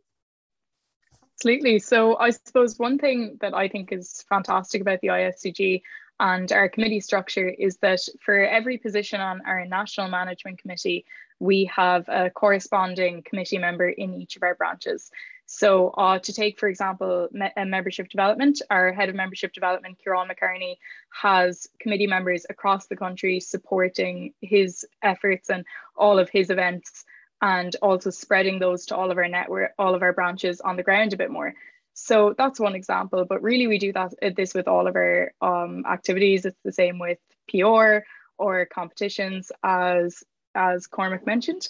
Absolutely. 1.35 1.78
So 1.78 2.16
I 2.16 2.30
suppose 2.30 2.78
one 2.78 2.99
thing 2.99 3.37
that 3.40 3.54
I 3.54 3.68
think 3.68 3.92
is 3.92 4.25
fantastic 4.28 4.80
about 4.80 5.00
the 5.02 5.08
ISCG 5.08 5.82
And 6.18 6.50
our 6.50 6.68
committee 6.68 7.00
structure 7.00 7.49
is 7.49 7.76
that 7.78 8.00
for 8.25 8.40
every 8.40 8.78
position 8.78 9.20
on 9.20 9.42
our 9.46 9.66
national 9.66 10.08
management 10.08 10.58
committee, 10.58 11.04
we 11.38 11.70
have 11.74 12.08
a 12.08 12.30
corresponding 12.30 13.22
committee 13.22 13.58
member 13.58 13.88
in 13.88 14.14
each 14.14 14.36
of 14.36 14.42
our 14.42 14.54
branches. 14.54 15.10
So 15.46 15.90
uh, 15.90 16.18
to 16.18 16.32
take, 16.32 16.58
for 16.58 16.68
example, 16.68 17.28
me 17.30 17.48
membership 17.56 18.08
development, 18.08 18.62
our 18.68 18.92
head 18.92 19.08
of 19.08 19.14
membership 19.14 19.52
development, 19.52 19.98
Kieran 20.02 20.28
McCarney, 20.28 20.76
has 21.10 21.68
committee 21.78 22.08
members 22.08 22.46
across 22.50 22.86
the 22.86 22.96
country 22.96 23.38
supporting 23.38 24.34
his 24.40 24.84
efforts 25.02 25.48
and 25.48 25.64
all 25.94 26.18
of 26.18 26.28
his 26.28 26.50
events 26.50 27.04
and 27.42 27.76
also 27.80 28.10
spreading 28.10 28.58
those 28.58 28.86
to 28.86 28.96
all 28.96 29.10
of 29.10 29.18
our 29.18 29.28
network, 29.28 29.72
all 29.78 29.94
of 29.94 30.02
our 30.02 30.12
branches 30.12 30.60
on 30.60 30.76
the 30.76 30.82
ground 30.82 31.12
a 31.12 31.16
bit 31.16 31.30
more. 31.30 31.54
So 31.94 32.34
that's 32.36 32.60
one 32.60 32.74
example, 32.74 33.24
but 33.24 33.42
really 33.42 33.66
we 33.66 33.78
do 33.78 33.92
that 33.92 34.14
uh, 34.22 34.30
this 34.36 34.52
with 34.52 34.68
all 34.68 34.86
of 34.86 34.96
our 34.96 35.32
um, 35.40 35.84
activities. 35.86 36.44
It's 36.44 36.60
the 36.64 36.72
same 36.72 36.98
with 36.98 37.18
PR 37.48 37.98
or 38.36 38.66
competitions 38.66 39.52
as, 39.62 40.22
as 40.56 40.86
Cormac 40.86 41.26
mentioned. 41.26 41.68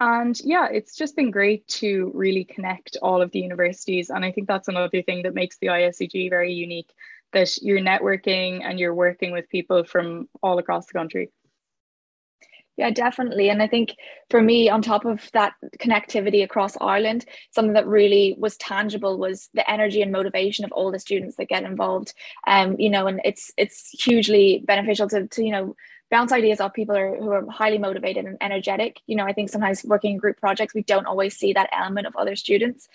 And 0.00 0.38
yeah, 0.44 0.68
it's 0.70 0.94
just 0.94 1.16
been 1.16 1.30
great 1.30 1.66
to 1.68 2.12
really 2.14 2.44
connect 2.44 2.96
all 3.02 3.20
of 3.20 3.32
the 3.32 3.40
universities. 3.40 4.10
And 4.10 4.24
I 4.24 4.30
think 4.30 4.46
that's 4.46 4.68
another 4.68 5.02
thing 5.02 5.24
that 5.24 5.34
makes 5.34 5.58
the 5.58 5.68
ISCG 5.68 6.30
very 6.30 6.52
unique, 6.52 6.92
that 7.32 7.60
you're 7.60 7.80
networking 7.80 8.62
and 8.64 8.78
you're 8.78 8.94
working 8.94 9.32
with 9.32 9.48
people 9.48 9.84
from 9.84 10.28
all 10.40 10.58
across 10.58 10.86
the 10.86 10.92
country. 10.92 11.30
Yeah, 12.78 12.90
definitely. 12.90 13.50
And 13.50 13.60
I 13.60 13.66
think 13.66 13.96
for 14.30 14.40
me, 14.40 14.70
on 14.70 14.82
top 14.82 15.04
of 15.04 15.28
that 15.32 15.54
connectivity 15.80 16.44
across 16.44 16.76
Ireland, 16.80 17.24
something 17.50 17.72
that 17.72 17.88
really 17.88 18.36
was 18.38 18.56
tangible 18.56 19.18
was 19.18 19.48
the 19.52 19.68
energy 19.68 20.00
and 20.00 20.12
motivation 20.12 20.64
of 20.64 20.70
all 20.70 20.92
the 20.92 21.00
students 21.00 21.34
that 21.38 21.48
get 21.48 21.64
involved. 21.64 22.14
Um, 22.46 22.76
you 22.78 22.88
know, 22.88 23.08
and 23.08 23.20
it's 23.24 23.50
it's 23.56 23.90
hugely 24.00 24.62
beneficial 24.64 25.08
to, 25.08 25.26
to 25.26 25.44
you 25.44 25.50
know 25.50 25.74
bounce 26.10 26.32
ideas 26.32 26.60
off 26.60 26.72
people 26.72 26.96
are, 26.96 27.16
who 27.16 27.30
are 27.30 27.46
highly 27.50 27.78
motivated 27.78 28.24
and 28.24 28.36
energetic. 28.40 29.00
You 29.06 29.16
know, 29.16 29.24
I 29.24 29.32
think 29.32 29.50
sometimes 29.50 29.84
working 29.84 30.12
in 30.12 30.18
group 30.18 30.38
projects, 30.38 30.74
we 30.74 30.82
don't 30.82 31.06
always 31.06 31.36
see 31.36 31.52
that 31.52 31.68
element 31.72 32.06
of 32.06 32.16
other 32.16 32.36
students. 32.36 32.88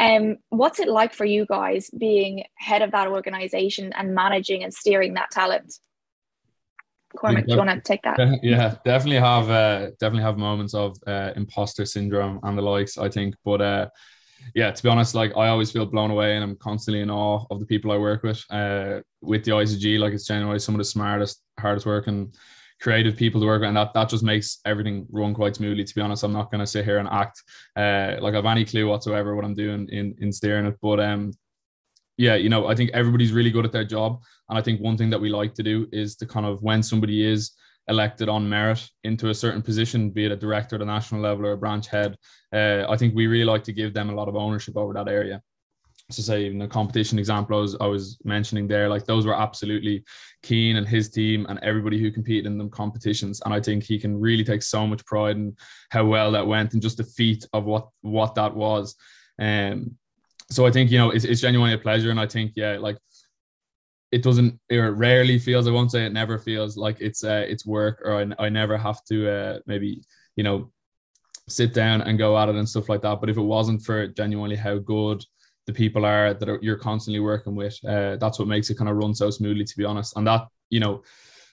Um, 0.00 0.38
what's 0.48 0.80
it 0.80 0.88
like 0.88 1.14
for 1.14 1.24
you 1.24 1.46
guys 1.46 1.90
being 1.90 2.44
head 2.56 2.82
of 2.82 2.90
that 2.90 3.08
organization 3.08 3.92
and 3.94 4.14
managing 4.14 4.64
and 4.64 4.74
steering 4.74 5.14
that 5.14 5.30
talent? 5.30 5.78
Cormac, 7.16 7.46
do 7.46 7.52
you 7.52 7.58
want 7.58 7.70
to 7.70 7.80
take 7.80 8.02
that? 8.02 8.18
Yeah, 8.42 8.74
definitely 8.84 9.20
have 9.20 9.48
uh, 9.48 9.90
definitely 10.00 10.22
have 10.22 10.36
moments 10.36 10.74
of 10.74 10.96
uh, 11.06 11.30
imposter 11.34 11.86
syndrome 11.86 12.40
and 12.42 12.58
the 12.58 12.62
likes. 12.62 12.98
I 12.98 13.08
think, 13.08 13.36
but 13.42 13.62
uh, 13.62 13.88
yeah, 14.54 14.70
to 14.70 14.82
be 14.82 14.88
honest, 14.88 15.14
like 15.14 15.32
I 15.34 15.48
always 15.48 15.70
feel 15.70 15.86
blown 15.86 16.10
away, 16.10 16.34
and 16.34 16.44
I'm 16.44 16.56
constantly 16.56 17.00
in 17.00 17.10
awe 17.10 17.44
of 17.50 17.60
the 17.60 17.64
people 17.64 17.90
I 17.92 17.96
work 17.96 18.22
with. 18.22 18.44
Uh, 18.50 19.00
with 19.22 19.44
the 19.44 19.52
ICG, 19.52 19.98
like 19.98 20.12
it's 20.12 20.26
genuinely 20.26 20.58
some 20.58 20.74
of 20.74 20.78
the 20.78 20.84
smartest, 20.84 21.42
hardest 21.58 21.86
working 21.86 22.32
creative 22.80 23.16
people 23.16 23.40
to 23.40 23.46
work 23.46 23.60
with, 23.60 23.68
and 23.68 23.76
that 23.76 23.94
that 23.94 24.08
just 24.08 24.24
makes 24.24 24.58
everything 24.64 25.06
run 25.10 25.34
quite 25.34 25.56
smoothly. 25.56 25.84
To 25.84 25.94
be 25.94 26.00
honest, 26.00 26.24
I'm 26.24 26.32
not 26.32 26.50
going 26.50 26.60
to 26.60 26.66
sit 26.66 26.84
here 26.84 26.98
and 26.98 27.08
act 27.08 27.42
uh, 27.76 28.16
like 28.20 28.34
I've 28.34 28.44
any 28.44 28.64
clue 28.64 28.86
whatsoever 28.86 29.34
what 29.34 29.44
I'm 29.44 29.54
doing 29.54 29.88
in 29.90 30.14
in 30.18 30.32
steering 30.32 30.66
it. 30.66 30.76
But 30.82 31.00
um, 31.00 31.32
yeah, 32.16 32.34
you 32.34 32.48
know, 32.48 32.66
I 32.66 32.74
think 32.74 32.90
everybody's 32.92 33.32
really 33.32 33.50
good 33.50 33.64
at 33.64 33.72
their 33.72 33.84
job, 33.84 34.22
and 34.48 34.58
I 34.58 34.62
think 34.62 34.80
one 34.80 34.96
thing 34.96 35.10
that 35.10 35.20
we 35.20 35.28
like 35.28 35.54
to 35.54 35.62
do 35.62 35.86
is 35.92 36.16
to 36.16 36.26
kind 36.26 36.46
of 36.46 36.62
when 36.62 36.82
somebody 36.82 37.26
is 37.26 37.52
elected 37.88 38.28
on 38.28 38.48
merit 38.48 38.84
into 39.04 39.30
a 39.30 39.34
certain 39.34 39.62
position, 39.62 40.10
be 40.10 40.24
it 40.24 40.32
a 40.32 40.36
director 40.36 40.74
at 40.76 40.82
a 40.82 40.84
national 40.84 41.20
level 41.20 41.46
or 41.46 41.52
a 41.52 41.56
branch 41.56 41.86
head, 41.86 42.16
uh, 42.52 42.84
I 42.88 42.96
think 42.96 43.14
we 43.14 43.28
really 43.28 43.44
like 43.44 43.62
to 43.64 43.72
give 43.72 43.94
them 43.94 44.10
a 44.10 44.14
lot 44.14 44.28
of 44.28 44.34
ownership 44.34 44.76
over 44.76 44.92
that 44.94 45.08
area 45.08 45.40
to 46.10 46.22
say 46.22 46.44
even 46.44 46.58
the 46.58 46.68
competition 46.68 47.18
example 47.18 47.58
I 47.58 47.60
was, 47.60 47.76
I 47.80 47.86
was 47.86 48.18
mentioning 48.24 48.68
there, 48.68 48.88
like 48.88 49.04
those 49.04 49.26
were 49.26 49.34
absolutely 49.34 50.04
keen 50.42 50.76
and 50.76 50.86
his 50.86 51.10
team 51.10 51.46
and 51.48 51.58
everybody 51.62 52.00
who 52.00 52.12
competed 52.12 52.46
in 52.46 52.58
them 52.58 52.70
competitions. 52.70 53.42
And 53.44 53.52
I 53.52 53.60
think 53.60 53.82
he 53.82 53.98
can 53.98 54.18
really 54.20 54.44
take 54.44 54.62
so 54.62 54.86
much 54.86 55.04
pride 55.04 55.36
in 55.36 55.56
how 55.90 56.04
well 56.04 56.30
that 56.32 56.46
went 56.46 56.74
and 56.74 56.82
just 56.82 56.98
the 56.98 57.04
feat 57.04 57.44
of 57.52 57.64
what 57.64 57.88
what 58.02 58.34
that 58.36 58.54
was. 58.54 58.94
Um 59.40 59.96
so 60.48 60.64
I 60.64 60.70
think, 60.70 60.92
you 60.92 60.98
know, 60.98 61.10
it's, 61.10 61.24
it's 61.24 61.40
genuinely 61.40 61.74
a 61.74 61.78
pleasure. 61.78 62.10
And 62.12 62.20
I 62.20 62.26
think, 62.28 62.52
yeah, 62.54 62.78
like 62.78 62.98
it 64.12 64.22
doesn't 64.22 64.60
it 64.68 64.76
rarely 64.78 65.40
feels, 65.40 65.66
I 65.66 65.72
won't 65.72 65.90
say 65.90 66.06
it 66.06 66.12
never 66.12 66.38
feels 66.38 66.76
like 66.76 67.00
it's 67.00 67.24
uh 67.24 67.44
it's 67.48 67.66
work 67.66 68.00
or 68.04 68.14
I, 68.20 68.44
I 68.44 68.48
never 68.48 68.78
have 68.78 69.04
to 69.06 69.28
uh 69.28 69.58
maybe, 69.66 70.02
you 70.36 70.44
know, 70.44 70.70
sit 71.48 71.74
down 71.74 72.02
and 72.02 72.16
go 72.16 72.38
at 72.38 72.48
it 72.48 72.54
and 72.54 72.68
stuff 72.68 72.88
like 72.88 73.02
that. 73.02 73.20
But 73.20 73.30
if 73.30 73.36
it 73.36 73.42
wasn't 73.42 73.82
for 73.82 74.06
genuinely 74.06 74.56
how 74.56 74.78
good 74.78 75.24
the 75.66 75.72
people 75.72 76.04
are 76.04 76.34
that 76.34 76.48
are, 76.48 76.58
you're 76.62 76.78
constantly 76.78 77.20
working 77.20 77.54
with. 77.54 77.78
Uh, 77.84 78.16
that's 78.16 78.38
what 78.38 78.48
makes 78.48 78.70
it 78.70 78.78
kind 78.78 78.88
of 78.88 78.96
run 78.96 79.14
so 79.14 79.30
smoothly, 79.30 79.64
to 79.64 79.76
be 79.76 79.84
honest. 79.84 80.16
And 80.16 80.26
that 80.26 80.46
you 80.70 80.80
know 80.80 81.02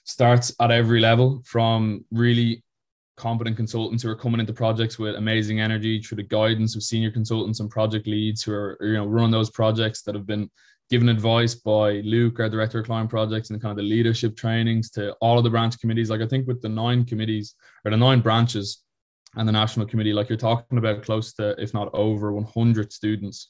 starts 0.05 0.53
at 0.59 0.71
every 0.71 0.99
level 0.99 1.41
from 1.45 2.05
really 2.11 2.63
competent 3.15 3.55
consultants 3.55 4.03
who 4.03 4.09
are 4.09 4.15
coming 4.15 4.39
into 4.39 4.53
projects 4.53 4.97
with 4.97 5.15
amazing 5.15 5.59
energy 5.59 6.01
through 6.01 6.15
the 6.15 6.23
guidance 6.23 6.75
of 6.75 6.83
senior 6.83 7.11
consultants 7.11 7.59
and 7.59 7.69
project 7.69 8.07
leads 8.07 8.41
who 8.41 8.51
are 8.51 8.77
you 8.81 8.93
know 8.93 9.05
running 9.05 9.31
those 9.31 9.51
projects 9.51 10.01
that 10.01 10.15
have 10.15 10.25
been 10.25 10.49
given 10.89 11.09
advice 11.09 11.55
by 11.55 11.93
Luke, 12.01 12.39
our 12.39 12.49
director 12.49 12.79
of 12.79 12.85
client 12.85 13.09
projects, 13.09 13.49
and 13.49 13.61
kind 13.61 13.71
of 13.71 13.77
the 13.77 13.89
leadership 13.89 14.35
trainings 14.35 14.91
to 14.91 15.13
all 15.21 15.37
of 15.37 15.43
the 15.43 15.49
branch 15.49 15.79
committees. 15.79 16.09
Like 16.09 16.21
I 16.21 16.27
think 16.27 16.47
with 16.47 16.61
the 16.61 16.69
nine 16.69 17.05
committees 17.05 17.55
or 17.83 17.91
the 17.91 17.97
nine 17.97 18.19
branches 18.19 18.83
and 19.35 19.47
the 19.47 19.51
national 19.51 19.87
committee, 19.87 20.13
like 20.13 20.29
you're 20.29 20.37
talking 20.37 20.77
about 20.77 21.03
close 21.03 21.33
to, 21.33 21.55
if 21.59 21.73
not 21.73 21.89
over 21.93 22.31
100 22.33 22.93
students 22.93 23.49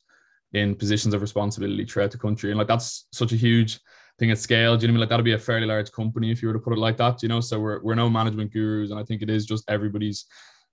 in 0.53 0.75
positions 0.75 1.13
of 1.13 1.21
responsibility 1.21 1.85
throughout 1.85 2.11
the 2.11 2.17
country. 2.17 2.51
And 2.51 2.57
like 2.57 2.67
that's 2.67 3.07
such 3.11 3.31
a 3.31 3.35
huge 3.35 3.79
thing 4.19 4.31
at 4.31 4.37
scale. 4.37 4.77
Do 4.77 4.83
you 4.83 4.87
know 4.87 4.91
I 4.91 4.93
mean? 4.93 4.99
Like 5.01 5.09
that'd 5.09 5.25
be 5.25 5.33
a 5.33 5.39
fairly 5.39 5.65
large 5.65 5.91
company 5.91 6.31
if 6.31 6.41
you 6.41 6.47
were 6.47 6.53
to 6.53 6.59
put 6.59 6.73
it 6.73 6.79
like 6.79 6.97
that, 6.97 7.23
you 7.23 7.29
know. 7.29 7.41
So 7.41 7.59
we're 7.59 7.81
we're 7.81 7.95
no 7.95 8.09
management 8.09 8.53
gurus, 8.53 8.91
and 8.91 8.99
I 8.99 9.03
think 9.03 9.21
it 9.21 9.29
is 9.29 9.45
just 9.45 9.69
everybody's 9.69 10.25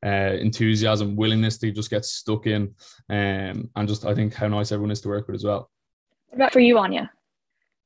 uh, 0.05 0.37
enthusiasm, 0.41 1.17
willingness 1.17 1.59
to 1.59 1.71
just 1.71 1.91
get 1.91 2.05
stuck 2.05 2.47
in, 2.47 2.75
um, 3.09 3.71
and 3.77 3.89
just 3.89 4.05
I 4.05 4.15
think 4.15 4.35
how 4.35 4.49
nice 4.49 4.73
everyone 4.73 4.91
is 4.91 5.01
to 5.03 5.09
work 5.09 5.27
with 5.27 5.37
as 5.37 5.45
well. 5.45 5.71
What 6.29 6.37
about 6.37 6.53
for 6.53 6.61
you, 6.61 6.79
Anya? 6.79 7.11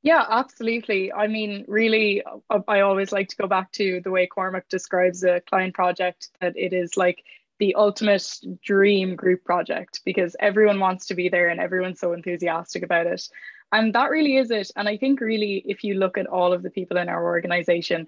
Yeah, 0.02 0.26
absolutely. 0.28 1.10
I 1.12 1.26
mean, 1.28 1.64
really, 1.66 2.22
I 2.68 2.80
always 2.80 3.10
like 3.10 3.28
to 3.28 3.36
go 3.36 3.46
back 3.46 3.72
to 3.72 4.02
the 4.04 4.10
way 4.10 4.26
Cormac 4.26 4.68
describes 4.68 5.24
a 5.24 5.40
client 5.40 5.74
project 5.74 6.28
that 6.42 6.54
it 6.56 6.74
is 6.74 6.98
like 6.98 7.24
the 7.58 7.74
ultimate 7.74 8.26
dream 8.62 9.14
group 9.14 9.44
project 9.44 10.00
because 10.04 10.36
everyone 10.40 10.80
wants 10.80 11.06
to 11.06 11.14
be 11.14 11.28
there 11.28 11.48
and 11.48 11.60
everyone's 11.60 12.00
so 12.00 12.12
enthusiastic 12.12 12.82
about 12.82 13.06
it. 13.06 13.28
And 13.72 13.94
that 13.94 14.10
really 14.10 14.36
is 14.36 14.50
it. 14.50 14.70
And 14.76 14.88
I 14.88 14.96
think, 14.96 15.20
really, 15.20 15.62
if 15.66 15.82
you 15.84 15.94
look 15.94 16.18
at 16.18 16.26
all 16.26 16.52
of 16.52 16.62
the 16.62 16.70
people 16.70 16.96
in 16.96 17.08
our 17.08 17.24
organization, 17.24 18.06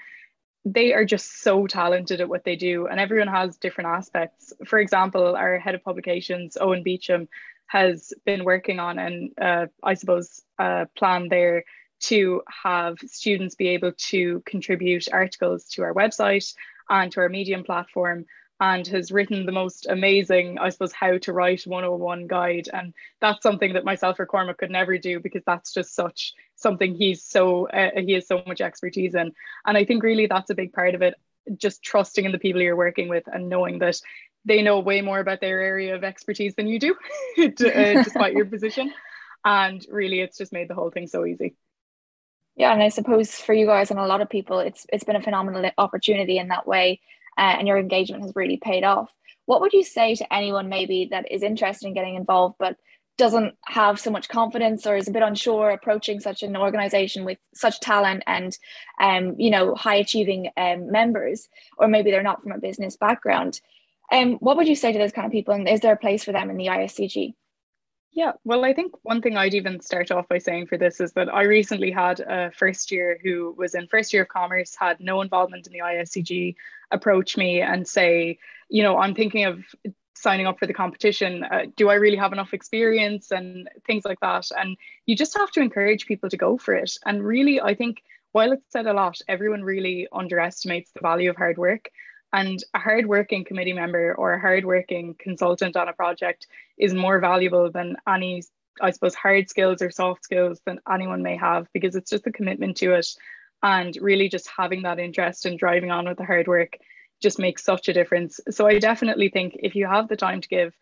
they 0.64 0.92
are 0.92 1.04
just 1.04 1.42
so 1.42 1.66
talented 1.66 2.20
at 2.20 2.28
what 2.28 2.44
they 2.44 2.56
do, 2.56 2.88
and 2.88 2.98
everyone 2.98 3.28
has 3.28 3.56
different 3.56 3.88
aspects. 3.88 4.52
For 4.66 4.80
example, 4.80 5.36
our 5.36 5.58
head 5.58 5.76
of 5.76 5.84
publications, 5.84 6.56
Owen 6.60 6.82
Beecham, 6.82 7.28
has 7.66 8.12
been 8.24 8.44
working 8.44 8.80
on, 8.80 8.98
and 8.98 9.30
uh, 9.40 9.66
I 9.82 9.94
suppose, 9.94 10.42
a 10.58 10.88
plan 10.96 11.28
there 11.28 11.64
to 11.98 12.42
have 12.64 12.98
students 13.06 13.54
be 13.54 13.68
able 13.68 13.92
to 13.92 14.42
contribute 14.44 15.06
articles 15.12 15.66
to 15.70 15.82
our 15.82 15.94
website 15.94 16.52
and 16.90 17.10
to 17.12 17.20
our 17.20 17.28
Medium 17.28 17.64
platform 17.64 18.26
and 18.60 18.86
has 18.86 19.12
written 19.12 19.44
the 19.44 19.52
most 19.52 19.86
amazing, 19.88 20.58
I 20.58 20.70
suppose, 20.70 20.92
how 20.92 21.18
to 21.18 21.32
write 21.32 21.66
101 21.66 22.26
guide. 22.26 22.68
And 22.72 22.94
that's 23.20 23.42
something 23.42 23.74
that 23.74 23.84
myself 23.84 24.18
or 24.18 24.26
Cormac 24.26 24.58
could 24.58 24.70
never 24.70 24.96
do 24.96 25.20
because 25.20 25.42
that's 25.46 25.74
just 25.74 25.94
such 25.94 26.32
something 26.54 26.94
he's 26.94 27.22
so, 27.22 27.68
uh, 27.68 27.90
he 27.96 28.12
has 28.12 28.26
so 28.26 28.42
much 28.46 28.62
expertise 28.62 29.14
in. 29.14 29.32
And 29.66 29.76
I 29.76 29.84
think 29.84 30.02
really 30.02 30.26
that's 30.26 30.50
a 30.50 30.54
big 30.54 30.72
part 30.72 30.94
of 30.94 31.02
it, 31.02 31.14
just 31.58 31.82
trusting 31.82 32.24
in 32.24 32.32
the 32.32 32.38
people 32.38 32.62
you're 32.62 32.76
working 32.76 33.08
with 33.08 33.24
and 33.26 33.50
knowing 33.50 33.78
that 33.80 34.00
they 34.46 34.62
know 34.62 34.80
way 34.80 35.02
more 35.02 35.20
about 35.20 35.40
their 35.40 35.60
area 35.60 35.94
of 35.94 36.02
expertise 36.02 36.54
than 36.54 36.66
you 36.66 36.78
do, 36.78 36.96
uh, 37.38 37.48
despite 37.56 38.32
your 38.32 38.46
position. 38.46 38.90
And 39.44 39.84
really, 39.90 40.20
it's 40.20 40.38
just 40.38 40.52
made 40.52 40.68
the 40.68 40.74
whole 40.74 40.90
thing 40.90 41.08
so 41.08 41.26
easy. 41.26 41.56
Yeah, 42.56 42.72
and 42.72 42.82
I 42.82 42.88
suppose 42.88 43.34
for 43.34 43.52
you 43.52 43.66
guys 43.66 43.90
and 43.90 44.00
a 44.00 44.06
lot 44.06 44.22
of 44.22 44.30
people, 44.30 44.60
it's 44.60 44.86
it's 44.90 45.04
been 45.04 45.14
a 45.14 45.22
phenomenal 45.22 45.70
opportunity 45.76 46.38
in 46.38 46.48
that 46.48 46.66
way 46.66 47.00
uh, 47.36 47.56
and 47.58 47.68
your 47.68 47.78
engagement 47.78 48.22
has 48.22 48.32
really 48.34 48.56
paid 48.56 48.84
off. 48.84 49.10
What 49.46 49.60
would 49.60 49.72
you 49.72 49.84
say 49.84 50.14
to 50.16 50.32
anyone 50.32 50.68
maybe 50.68 51.08
that 51.10 51.30
is 51.30 51.42
interested 51.42 51.86
in 51.86 51.94
getting 51.94 52.16
involved 52.16 52.56
but 52.58 52.76
doesn't 53.18 53.54
have 53.64 53.98
so 53.98 54.10
much 54.10 54.28
confidence 54.28 54.86
or 54.86 54.96
is 54.96 55.08
a 55.08 55.12
bit 55.12 55.22
unsure 55.22 55.70
approaching 55.70 56.20
such 56.20 56.42
an 56.42 56.56
organization 56.56 57.24
with 57.24 57.38
such 57.54 57.80
talent 57.80 58.22
and 58.26 58.58
um, 59.00 59.34
you 59.38 59.50
know 59.50 59.74
high 59.74 59.94
achieving 59.94 60.50
um, 60.56 60.90
members 60.90 61.48
or 61.78 61.88
maybe 61.88 62.10
they're 62.10 62.22
not 62.22 62.42
from 62.42 62.52
a 62.52 62.58
business 62.58 62.96
background 62.96 63.60
um, 64.12 64.34
what 64.34 64.56
would 64.56 64.68
you 64.68 64.76
say 64.76 64.92
to 64.92 64.98
those 64.98 65.12
kind 65.12 65.26
of 65.26 65.32
people 65.32 65.54
and 65.54 65.68
is 65.68 65.80
there 65.80 65.94
a 65.94 65.98
place 65.98 66.24
for 66.24 66.32
them 66.32 66.50
in 66.50 66.56
the 66.56 66.66
iscg 66.66 67.34
yeah, 68.16 68.32
well, 68.44 68.64
I 68.64 68.72
think 68.72 68.94
one 69.02 69.20
thing 69.20 69.36
I'd 69.36 69.52
even 69.52 69.78
start 69.82 70.10
off 70.10 70.26
by 70.26 70.38
saying 70.38 70.68
for 70.68 70.78
this 70.78 71.02
is 71.02 71.12
that 71.12 71.32
I 71.32 71.42
recently 71.42 71.90
had 71.90 72.20
a 72.20 72.50
first 72.50 72.90
year 72.90 73.18
who 73.22 73.54
was 73.58 73.74
in 73.74 73.88
first 73.88 74.10
year 74.14 74.22
of 74.22 74.28
commerce, 74.28 74.74
had 74.74 74.98
no 75.00 75.20
involvement 75.20 75.66
in 75.66 75.74
the 75.74 75.80
ISCG, 75.80 76.54
approach 76.90 77.36
me 77.36 77.60
and 77.60 77.86
say, 77.86 78.38
you 78.70 78.82
know, 78.82 78.96
I'm 78.96 79.14
thinking 79.14 79.44
of 79.44 79.62
signing 80.14 80.46
up 80.46 80.58
for 80.58 80.66
the 80.66 80.72
competition. 80.72 81.44
Uh, 81.44 81.66
do 81.76 81.90
I 81.90 81.96
really 81.96 82.16
have 82.16 82.32
enough 82.32 82.54
experience 82.54 83.32
and 83.32 83.68
things 83.86 84.06
like 84.06 84.20
that? 84.20 84.46
And 84.58 84.78
you 85.04 85.14
just 85.14 85.36
have 85.36 85.50
to 85.50 85.60
encourage 85.60 86.06
people 86.06 86.30
to 86.30 86.38
go 86.38 86.56
for 86.56 86.72
it. 86.72 86.96
And 87.04 87.22
really, 87.22 87.60
I 87.60 87.74
think 87.74 88.02
while 88.32 88.50
it's 88.52 88.72
said 88.72 88.86
a 88.86 88.94
lot, 88.94 89.18
everyone 89.28 89.62
really 89.62 90.08
underestimates 90.10 90.90
the 90.92 91.00
value 91.02 91.28
of 91.28 91.36
hard 91.36 91.58
work. 91.58 91.90
And 92.32 92.62
a 92.74 92.78
hardworking 92.78 93.44
committee 93.44 93.72
member 93.72 94.14
or 94.14 94.34
a 94.34 94.40
hardworking 94.40 95.14
consultant 95.18 95.76
on 95.76 95.88
a 95.88 95.92
project 95.92 96.46
is 96.76 96.92
more 96.92 97.20
valuable 97.20 97.70
than 97.70 97.96
any, 98.06 98.42
I 98.80 98.90
suppose, 98.90 99.14
hard 99.14 99.48
skills 99.48 99.80
or 99.80 99.90
soft 99.90 100.24
skills 100.24 100.60
than 100.66 100.80
anyone 100.92 101.22
may 101.22 101.36
have 101.36 101.68
because 101.72 101.96
it's 101.96 102.10
just 102.10 102.24
the 102.24 102.32
commitment 102.32 102.76
to 102.78 102.94
it 102.94 103.06
and 103.62 103.96
really 104.00 104.28
just 104.28 104.50
having 104.54 104.82
that 104.82 104.98
interest 104.98 105.46
and 105.46 105.58
driving 105.58 105.90
on 105.90 106.06
with 106.06 106.18
the 106.18 106.24
hard 106.24 106.46
work 106.46 106.76
just 107.22 107.38
makes 107.38 107.64
such 107.64 107.88
a 107.88 107.92
difference. 107.92 108.40
So 108.50 108.66
I 108.66 108.78
definitely 108.78 109.30
think 109.30 109.56
if 109.58 109.74
you 109.74 109.86
have 109.86 110.08
the 110.08 110.16
time 110.16 110.40
to 110.40 110.48
give, 110.48 110.74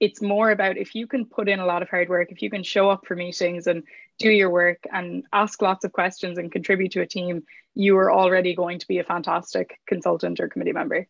it's 0.00 0.22
more 0.22 0.50
about 0.50 0.76
if 0.76 0.94
you 0.94 1.06
can 1.06 1.24
put 1.24 1.48
in 1.48 1.60
a 1.60 1.66
lot 1.66 1.82
of 1.82 1.88
hard 1.88 2.08
work, 2.08 2.30
if 2.30 2.42
you 2.42 2.50
can 2.50 2.62
show 2.62 2.90
up 2.90 3.06
for 3.06 3.16
meetings 3.16 3.66
and 3.66 3.84
do 4.18 4.30
your 4.30 4.50
work 4.50 4.78
and 4.92 5.24
ask 5.32 5.60
lots 5.60 5.84
of 5.84 5.92
questions 5.92 6.38
and 6.38 6.52
contribute 6.52 6.92
to 6.92 7.00
a 7.00 7.06
team, 7.06 7.42
you 7.74 7.96
are 7.96 8.12
already 8.12 8.54
going 8.54 8.78
to 8.78 8.86
be 8.86 8.98
a 8.98 9.04
fantastic 9.04 9.78
consultant 9.86 10.40
or 10.40 10.48
committee 10.48 10.72
member. 10.72 11.06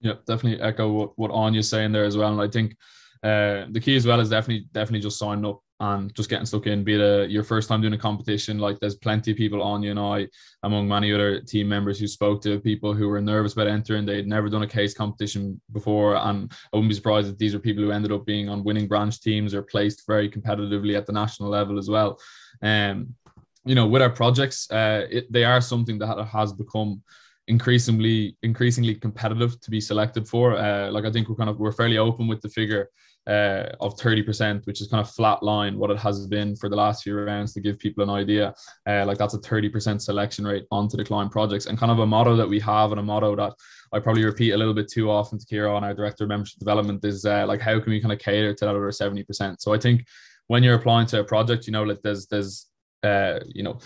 Yeah, 0.00 0.14
definitely 0.26 0.60
echo 0.60 0.90
what, 0.90 1.18
what 1.18 1.30
Anya's 1.30 1.68
saying 1.68 1.92
there 1.92 2.04
as 2.04 2.16
well. 2.16 2.32
And 2.32 2.40
I 2.40 2.48
think 2.48 2.76
uh, 3.22 3.66
the 3.70 3.80
key 3.80 3.94
as 3.94 4.06
well 4.06 4.18
is 4.18 4.30
definitely 4.30 4.66
definitely 4.72 5.00
just 5.00 5.18
signing 5.18 5.46
up 5.46 5.62
and 5.82 6.14
just 6.14 6.30
getting 6.30 6.46
stuck 6.46 6.68
in. 6.68 6.84
Be 6.84 6.94
it 6.94 7.00
a, 7.00 7.26
your 7.28 7.42
first 7.42 7.68
time 7.68 7.80
doing 7.80 7.92
a 7.92 7.98
competition, 7.98 8.58
like 8.58 8.78
there's 8.78 8.94
plenty 8.94 9.32
of 9.32 9.36
people 9.36 9.60
on 9.60 9.82
you 9.82 9.90
and 9.90 9.98
I, 9.98 10.28
among 10.62 10.86
many 10.86 11.12
other 11.12 11.40
team 11.40 11.68
members 11.68 11.98
who 11.98 12.06
spoke 12.06 12.40
to 12.42 12.60
people 12.60 12.94
who 12.94 13.08
were 13.08 13.20
nervous 13.20 13.54
about 13.54 13.66
entering. 13.66 14.06
They'd 14.06 14.28
never 14.28 14.48
done 14.48 14.62
a 14.62 14.66
case 14.66 14.94
competition 14.94 15.60
before, 15.72 16.14
and 16.14 16.52
I 16.72 16.76
wouldn't 16.76 16.88
be 16.88 16.94
surprised 16.94 17.28
if 17.28 17.36
these 17.36 17.52
are 17.52 17.58
people 17.58 17.82
who 17.82 17.90
ended 17.90 18.12
up 18.12 18.24
being 18.24 18.48
on 18.48 18.62
winning 18.62 18.86
branch 18.86 19.20
teams 19.20 19.54
or 19.54 19.62
placed 19.62 20.06
very 20.06 20.30
competitively 20.30 20.96
at 20.96 21.04
the 21.04 21.12
national 21.12 21.48
level 21.48 21.80
as 21.80 21.90
well. 21.90 22.16
Um, 22.62 23.16
you 23.64 23.74
know, 23.74 23.88
with 23.88 24.02
our 24.02 24.10
projects, 24.10 24.70
uh, 24.70 25.06
it, 25.10 25.32
they 25.32 25.42
are 25.42 25.60
something 25.60 25.98
that 25.98 26.24
has 26.26 26.52
become 26.52 27.02
increasingly 27.48 28.36
increasingly 28.44 28.94
competitive 28.94 29.60
to 29.60 29.70
be 29.70 29.80
selected 29.80 30.28
for. 30.28 30.56
Uh, 30.56 30.92
like 30.92 31.04
I 31.04 31.10
think 31.10 31.28
we're 31.28 31.34
kind 31.34 31.50
of 31.50 31.58
we're 31.58 31.72
fairly 31.72 31.98
open 31.98 32.28
with 32.28 32.40
the 32.40 32.48
figure 32.48 32.88
uh, 33.26 33.66
of 33.80 33.96
30%, 33.96 34.66
which 34.66 34.80
is 34.80 34.88
kind 34.88 35.00
of 35.00 35.10
flat 35.10 35.42
line 35.42 35.78
what 35.78 35.90
it 35.90 35.98
has 35.98 36.26
been 36.26 36.56
for 36.56 36.68
the 36.68 36.76
last 36.76 37.02
few 37.02 37.18
rounds 37.18 37.52
to 37.52 37.60
give 37.60 37.78
people 37.78 38.02
an 38.02 38.10
idea. 38.10 38.54
Uh, 38.86 39.04
like 39.06 39.18
that's 39.18 39.34
a 39.34 39.38
30% 39.38 40.00
selection 40.00 40.46
rate 40.46 40.64
onto 40.70 40.96
the 40.96 41.04
client 41.04 41.30
projects 41.30 41.66
and 41.66 41.78
kind 41.78 41.92
of 41.92 42.00
a 42.00 42.06
motto 42.06 42.34
that 42.36 42.48
we 42.48 42.58
have 42.58 42.90
and 42.90 43.00
a 43.00 43.02
motto 43.02 43.36
that 43.36 43.52
I 43.92 44.00
probably 44.00 44.24
repeat 44.24 44.52
a 44.52 44.56
little 44.56 44.74
bit 44.74 44.90
too 44.90 45.10
often 45.10 45.38
to 45.38 45.46
Kieran 45.46 45.84
our 45.84 45.94
director 45.94 46.24
of 46.24 46.28
membership 46.28 46.58
development 46.58 47.04
is 47.04 47.24
uh, 47.24 47.44
like 47.46 47.60
how 47.60 47.78
can 47.78 47.92
we 47.92 48.00
kind 48.00 48.12
of 48.12 48.18
cater 48.18 48.54
to 48.54 48.64
that 48.64 48.70
other 48.70 48.80
70%. 48.80 49.60
So 49.60 49.72
I 49.72 49.78
think 49.78 50.04
when 50.48 50.62
you're 50.62 50.74
applying 50.74 51.06
to 51.08 51.20
a 51.20 51.24
project, 51.24 51.66
you 51.66 51.72
know, 51.72 51.84
like 51.84 52.02
there's 52.02 52.26
there's 52.26 52.66
uh, 53.02 53.40
you 53.46 53.62
know, 53.62 53.78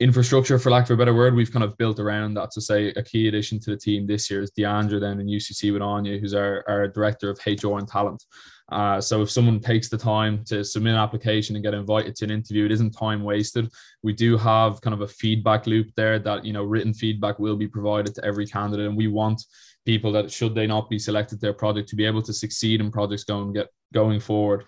infrastructure, 0.00 0.58
for 0.58 0.70
lack 0.70 0.84
of 0.84 0.90
a 0.90 0.96
better 0.96 1.14
word, 1.14 1.34
we've 1.34 1.52
kind 1.52 1.64
of 1.64 1.76
built 1.76 2.00
around 2.00 2.34
that. 2.34 2.50
To 2.52 2.60
say 2.60 2.88
a 2.88 3.02
key 3.02 3.28
addition 3.28 3.60
to 3.60 3.70
the 3.70 3.76
team 3.76 4.06
this 4.06 4.30
year 4.30 4.42
is 4.42 4.50
Deandra 4.50 5.00
then 5.00 5.20
in 5.20 5.26
UCC 5.26 5.72
with 5.72 5.82
Anya, 5.82 6.18
who's 6.18 6.34
our, 6.34 6.64
our 6.68 6.88
director 6.88 7.30
of 7.30 7.38
HR 7.46 7.78
and 7.78 7.86
talent. 7.86 8.24
Uh, 8.70 9.00
so 9.00 9.22
if 9.22 9.30
someone 9.30 9.60
takes 9.60 9.88
the 9.88 9.98
time 9.98 10.44
to 10.44 10.64
submit 10.64 10.94
an 10.94 11.00
application 11.00 11.56
and 11.56 11.64
get 11.64 11.74
invited 11.74 12.14
to 12.16 12.24
an 12.24 12.30
interview, 12.30 12.64
it 12.64 12.72
isn't 12.72 12.90
time 12.90 13.22
wasted. 13.22 13.70
We 14.02 14.12
do 14.12 14.36
have 14.36 14.80
kind 14.80 14.94
of 14.94 15.02
a 15.02 15.08
feedback 15.08 15.66
loop 15.66 15.88
there 15.96 16.18
that 16.20 16.44
you 16.44 16.52
know 16.52 16.62
written 16.64 16.94
feedback 16.94 17.38
will 17.38 17.56
be 17.56 17.68
provided 17.68 18.14
to 18.14 18.24
every 18.24 18.46
candidate, 18.46 18.86
and 18.86 18.96
we 18.96 19.08
want 19.08 19.42
people 19.84 20.12
that 20.12 20.30
should 20.30 20.54
they 20.54 20.66
not 20.66 20.88
be 20.88 20.98
selected 20.98 21.40
their 21.40 21.52
project 21.52 21.88
to 21.88 21.96
be 21.96 22.06
able 22.06 22.22
to 22.22 22.32
succeed 22.32 22.80
in 22.80 22.90
projects 22.90 23.24
going 23.24 23.52
get 23.52 23.68
going 23.92 24.20
forward. 24.20 24.64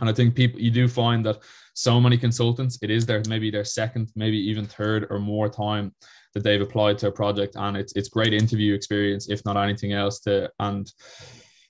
And 0.00 0.08
I 0.08 0.12
think 0.12 0.34
people 0.34 0.60
you 0.60 0.70
do 0.70 0.86
find 0.88 1.24
that 1.26 1.38
so 1.74 2.00
many 2.00 2.18
consultants, 2.18 2.78
it 2.82 2.90
is 2.90 3.06
their 3.06 3.22
maybe 3.28 3.50
their 3.50 3.64
second, 3.64 4.10
maybe 4.16 4.36
even 4.36 4.66
third 4.66 5.06
or 5.10 5.18
more 5.18 5.48
time 5.48 5.94
that 6.34 6.42
they've 6.42 6.60
applied 6.60 6.98
to 6.98 7.08
a 7.08 7.12
project, 7.12 7.56
and 7.56 7.76
it's 7.76 7.92
it's 7.94 8.08
great 8.08 8.34
interview 8.34 8.74
experience 8.74 9.28
if 9.28 9.44
not 9.44 9.56
anything 9.56 9.92
else 9.92 10.20
to 10.20 10.50
and 10.58 10.92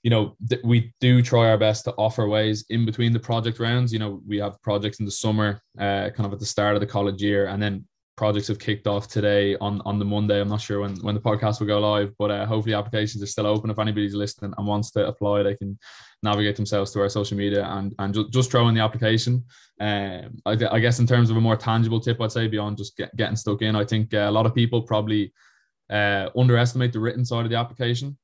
you 0.03 0.11
know, 0.11 0.37
th- 0.49 0.63
we 0.65 0.93
do 1.01 1.23
try 1.23 1.49
our 1.49 1.59
best 1.59 1.85
to 1.85 1.95
offer 1.95 2.29
ways 2.29 2.65
in 2.71 2.85
between 2.85 3.13
the 3.13 3.19
project 3.19 3.59
rounds. 3.59 3.93
You 3.93 3.99
know, 3.99 4.23
we 4.27 4.39
have 4.39 4.61
projects 4.63 5.01
in 5.01 5.05
the 5.05 5.11
summer, 5.11 5.61
uh, 5.79 6.11
kind 6.11 6.27
of 6.27 6.33
at 6.33 6.39
the 6.39 6.47
start 6.47 6.75
of 6.75 6.81
the 6.81 6.87
college 6.87 7.23
year, 7.23 7.47
and 7.47 7.63
then 7.63 7.85
projects 8.17 8.49
have 8.49 8.59
kicked 8.59 8.87
off 8.87 9.09
today 9.09 9.57
on 9.57 9.81
on 9.85 9.99
the 9.99 10.05
Monday. 10.05 10.41
I'm 10.41 10.49
not 10.49 10.61
sure 10.61 10.81
when 10.81 10.97
when 10.97 11.15
the 11.15 11.21
podcast 11.21 11.61
will 11.61 11.67
go 11.67 11.81
live, 11.81 12.13
but 12.19 12.31
uh, 12.31 12.47
hopefully 12.47 12.75
applications 12.75 13.23
are 13.23 13.27
still 13.27 13.47
open. 13.47 13.71
If 13.71 13.79
anybody's 13.79 14.15
listening 14.15 14.53
and 14.57 14.67
wants 14.67 14.91
to 14.93 15.07
apply, 15.07 15.43
they 15.43 15.55
can 15.55 15.79
navigate 16.23 16.57
themselves 16.57 16.91
to 16.93 17.01
our 17.01 17.09
social 17.09 17.37
media 17.37 17.65
and 17.65 17.95
and 17.99 18.13
just, 18.15 18.31
just 18.31 18.51
throw 18.51 18.69
in 18.69 18.75
the 18.75 18.83
application. 18.83 19.45
Um, 19.81 20.41
I, 20.45 20.53
I, 20.73 20.81
guess 20.81 20.99
in 20.99 21.07
terms 21.07 21.31
of 21.31 21.37
a 21.37 21.41
more 21.41 21.57
tangible 21.57 22.01
tip, 22.01 22.21
I'd 22.21 22.33
say 22.33 22.49
beyond 22.49 22.77
just 22.79 22.97
get, 22.97 23.15
getting 23.17 23.37
stuck 23.37 23.63
in, 23.63 23.77
I 23.77 23.85
think 23.85 24.13
uh, 24.13 24.27
a 24.29 24.31
lot 24.31 24.45
of 24.45 24.53
people 24.53 24.83
probably 24.83 25.33
uh, 25.89 26.31
underestimate 26.37 26.93
the 26.93 26.99
written 26.99 27.25
side 27.25 27.45
of 27.45 27.51
the 27.51 27.57
application. 27.57 28.19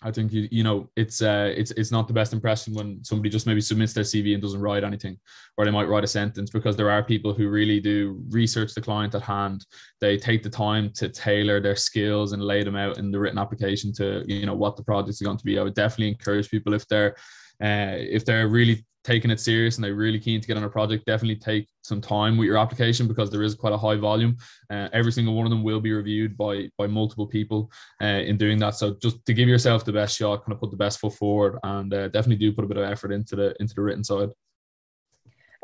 I 0.00 0.12
think 0.12 0.32
you 0.32 0.46
you 0.52 0.62
know 0.62 0.88
it's 0.94 1.22
uh 1.22 1.52
it's 1.56 1.72
it's 1.72 1.90
not 1.90 2.06
the 2.06 2.14
best 2.14 2.32
impression 2.32 2.72
when 2.72 3.02
somebody 3.02 3.30
just 3.30 3.48
maybe 3.48 3.60
submits 3.60 3.92
their 3.92 4.04
CV 4.04 4.32
and 4.32 4.42
doesn't 4.42 4.60
write 4.60 4.84
anything, 4.84 5.18
or 5.56 5.64
they 5.64 5.72
might 5.72 5.88
write 5.88 6.04
a 6.04 6.08
sentence 6.08 6.50
because 6.50 6.76
there 6.76 6.90
are 6.90 7.02
people 7.02 7.34
who 7.34 7.48
really 7.48 7.80
do 7.80 8.22
research 8.30 8.74
the 8.74 8.80
client 8.80 9.16
at 9.16 9.22
hand. 9.22 9.66
They 10.00 10.16
take 10.16 10.44
the 10.44 10.50
time 10.50 10.92
to 10.94 11.08
tailor 11.08 11.60
their 11.60 11.74
skills 11.74 12.32
and 12.32 12.42
lay 12.42 12.62
them 12.62 12.76
out 12.76 12.98
in 12.98 13.10
the 13.10 13.18
written 13.18 13.38
application 13.38 13.92
to 13.94 14.24
you 14.28 14.46
know 14.46 14.54
what 14.54 14.76
the 14.76 14.84
project 14.84 15.10
is 15.10 15.20
going 15.20 15.38
to 15.38 15.44
be. 15.44 15.58
I 15.58 15.62
would 15.62 15.74
definitely 15.74 16.08
encourage 16.08 16.48
people 16.48 16.74
if 16.74 16.86
they're 16.86 17.16
uh, 17.62 17.94
if 17.98 18.24
they're 18.24 18.48
really 18.48 18.84
taking 19.04 19.30
it 19.30 19.40
serious 19.40 19.76
and 19.76 19.84
they're 19.84 19.94
really 19.94 20.18
keen 20.18 20.40
to 20.40 20.46
get 20.46 20.56
on 20.56 20.64
a 20.64 20.68
project, 20.68 21.06
definitely 21.06 21.36
take 21.36 21.66
some 21.82 22.00
time 22.00 22.36
with 22.36 22.46
your 22.46 22.58
application 22.58 23.08
because 23.08 23.30
there 23.30 23.42
is 23.42 23.54
quite 23.54 23.72
a 23.72 23.78
high 23.78 23.96
volume. 23.96 24.36
Uh, 24.70 24.88
every 24.92 25.12
single 25.12 25.34
one 25.34 25.46
of 25.46 25.50
them 25.50 25.62
will 25.62 25.80
be 25.80 25.92
reviewed 25.92 26.36
by 26.36 26.68
by 26.76 26.86
multiple 26.86 27.26
people 27.26 27.70
uh, 28.02 28.22
in 28.30 28.36
doing 28.36 28.58
that. 28.58 28.74
So 28.74 28.96
just 29.00 29.24
to 29.26 29.34
give 29.34 29.48
yourself 29.48 29.84
the 29.84 29.92
best 29.92 30.16
shot, 30.16 30.44
kind 30.44 30.52
of 30.52 30.60
put 30.60 30.70
the 30.70 30.76
best 30.76 31.00
foot 31.00 31.14
forward, 31.14 31.58
and 31.62 31.92
uh, 31.92 32.08
definitely 32.08 32.36
do 32.36 32.52
put 32.52 32.64
a 32.64 32.68
bit 32.68 32.76
of 32.76 32.84
effort 32.84 33.12
into 33.12 33.36
the 33.36 33.54
into 33.60 33.74
the 33.74 33.82
written 33.82 34.04
side. 34.04 34.30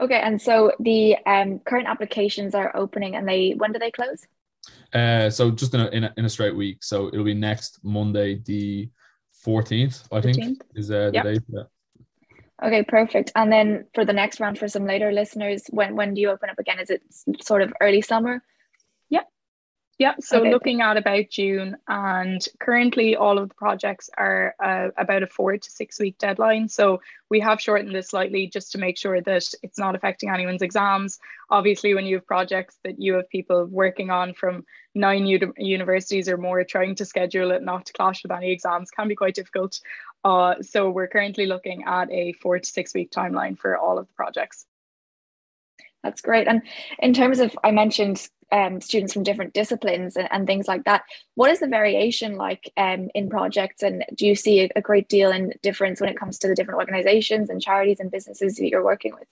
Okay, 0.00 0.20
and 0.20 0.40
so 0.40 0.72
the 0.80 1.16
um, 1.26 1.60
current 1.60 1.86
applications 1.86 2.54
are 2.54 2.74
opening, 2.76 3.14
and 3.16 3.28
they 3.28 3.52
when 3.52 3.72
do 3.72 3.78
they 3.78 3.90
close? 3.90 4.26
Uh, 4.92 5.28
so 5.28 5.50
just 5.50 5.74
in 5.74 5.80
a, 5.80 5.88
in 5.88 6.04
a, 6.04 6.14
in 6.16 6.24
a 6.24 6.28
straight 6.28 6.56
week. 6.56 6.82
So 6.82 7.08
it'll 7.08 7.24
be 7.24 7.34
next 7.34 7.80
Monday, 7.82 8.40
the 8.46 8.88
14th, 9.44 10.06
I 10.10 10.20
15th? 10.20 10.34
think, 10.34 10.62
is 10.74 10.90
uh, 10.90 11.10
the 11.10 11.12
yep. 11.12 11.24
date. 11.24 11.42
Okay, 12.62 12.84
perfect. 12.84 13.32
And 13.34 13.52
then 13.52 13.86
for 13.94 14.04
the 14.04 14.12
next 14.12 14.38
round, 14.38 14.58
for 14.58 14.68
some 14.68 14.86
later 14.86 15.10
listeners, 15.10 15.64
when 15.70 15.96
when 15.96 16.14
do 16.14 16.20
you 16.20 16.30
open 16.30 16.50
up 16.50 16.58
again? 16.58 16.78
Is 16.78 16.90
it 16.90 17.02
sort 17.42 17.62
of 17.62 17.72
early 17.80 18.00
summer? 18.00 18.42
Yeah, 19.10 19.22
yeah. 19.98 20.14
So 20.20 20.40
okay. 20.40 20.52
looking 20.52 20.80
at 20.80 20.96
about 20.96 21.30
June, 21.30 21.76
and 21.88 22.46
currently 22.60 23.16
all 23.16 23.38
of 23.38 23.48
the 23.48 23.54
projects 23.56 24.08
are 24.16 24.54
uh, 24.62 24.90
about 24.96 25.24
a 25.24 25.26
four 25.26 25.56
to 25.58 25.70
six 25.70 25.98
week 25.98 26.16
deadline. 26.18 26.68
So 26.68 27.00
we 27.28 27.40
have 27.40 27.60
shortened 27.60 27.92
this 27.92 28.10
slightly 28.10 28.46
just 28.46 28.70
to 28.72 28.78
make 28.78 28.98
sure 28.98 29.20
that 29.20 29.44
it's 29.64 29.78
not 29.78 29.96
affecting 29.96 30.30
anyone's 30.30 30.62
exams. 30.62 31.18
Obviously, 31.50 31.92
when 31.92 32.06
you 32.06 32.16
have 32.16 32.26
projects 32.26 32.78
that 32.84 33.00
you 33.00 33.14
have 33.14 33.28
people 33.30 33.66
working 33.66 34.10
on 34.10 34.32
from 34.32 34.64
nine 34.94 35.26
universities 35.26 36.28
or 36.28 36.36
more, 36.36 36.62
trying 36.62 36.94
to 36.94 37.04
schedule 37.04 37.50
it 37.50 37.64
not 37.64 37.86
to 37.86 37.92
clash 37.92 38.22
with 38.22 38.30
any 38.30 38.52
exams 38.52 38.92
can 38.92 39.08
be 39.08 39.16
quite 39.16 39.34
difficult. 39.34 39.80
Uh, 40.24 40.54
so 40.62 40.90
we're 40.90 41.08
currently 41.08 41.46
looking 41.46 41.84
at 41.84 42.10
a 42.10 42.32
four 42.34 42.58
to 42.58 42.66
six 42.66 42.94
week 42.94 43.10
timeline 43.10 43.58
for 43.58 43.76
all 43.76 43.98
of 43.98 44.06
the 44.06 44.14
projects. 44.14 44.66
That's 46.02 46.20
great. 46.20 46.46
And 46.46 46.62
in 46.98 47.14
terms 47.14 47.40
of, 47.40 47.56
I 47.64 47.70
mentioned 47.70 48.28
um, 48.52 48.80
students 48.80 49.12
from 49.12 49.22
different 49.22 49.54
disciplines 49.54 50.16
and, 50.16 50.28
and, 50.30 50.46
things 50.46 50.68
like 50.68 50.84
that. 50.84 51.02
What 51.34 51.50
is 51.50 51.60
the 51.60 51.66
variation 51.66 52.36
like 52.36 52.70
um, 52.76 53.08
in 53.14 53.30
projects? 53.30 53.82
And 53.82 54.04
do 54.14 54.26
you 54.26 54.36
see 54.36 54.60
a, 54.60 54.68
a, 54.76 54.82
great 54.82 55.08
deal 55.08 55.32
in 55.32 55.54
difference 55.62 56.00
when 56.00 56.10
it 56.10 56.18
comes 56.18 56.38
to 56.38 56.48
the 56.48 56.54
different 56.54 56.78
organizations 56.78 57.48
and 57.48 57.60
charities 57.60 58.00
and 58.00 58.10
businesses 58.10 58.56
that 58.56 58.68
you're 58.68 58.84
working 58.84 59.14
with? 59.14 59.26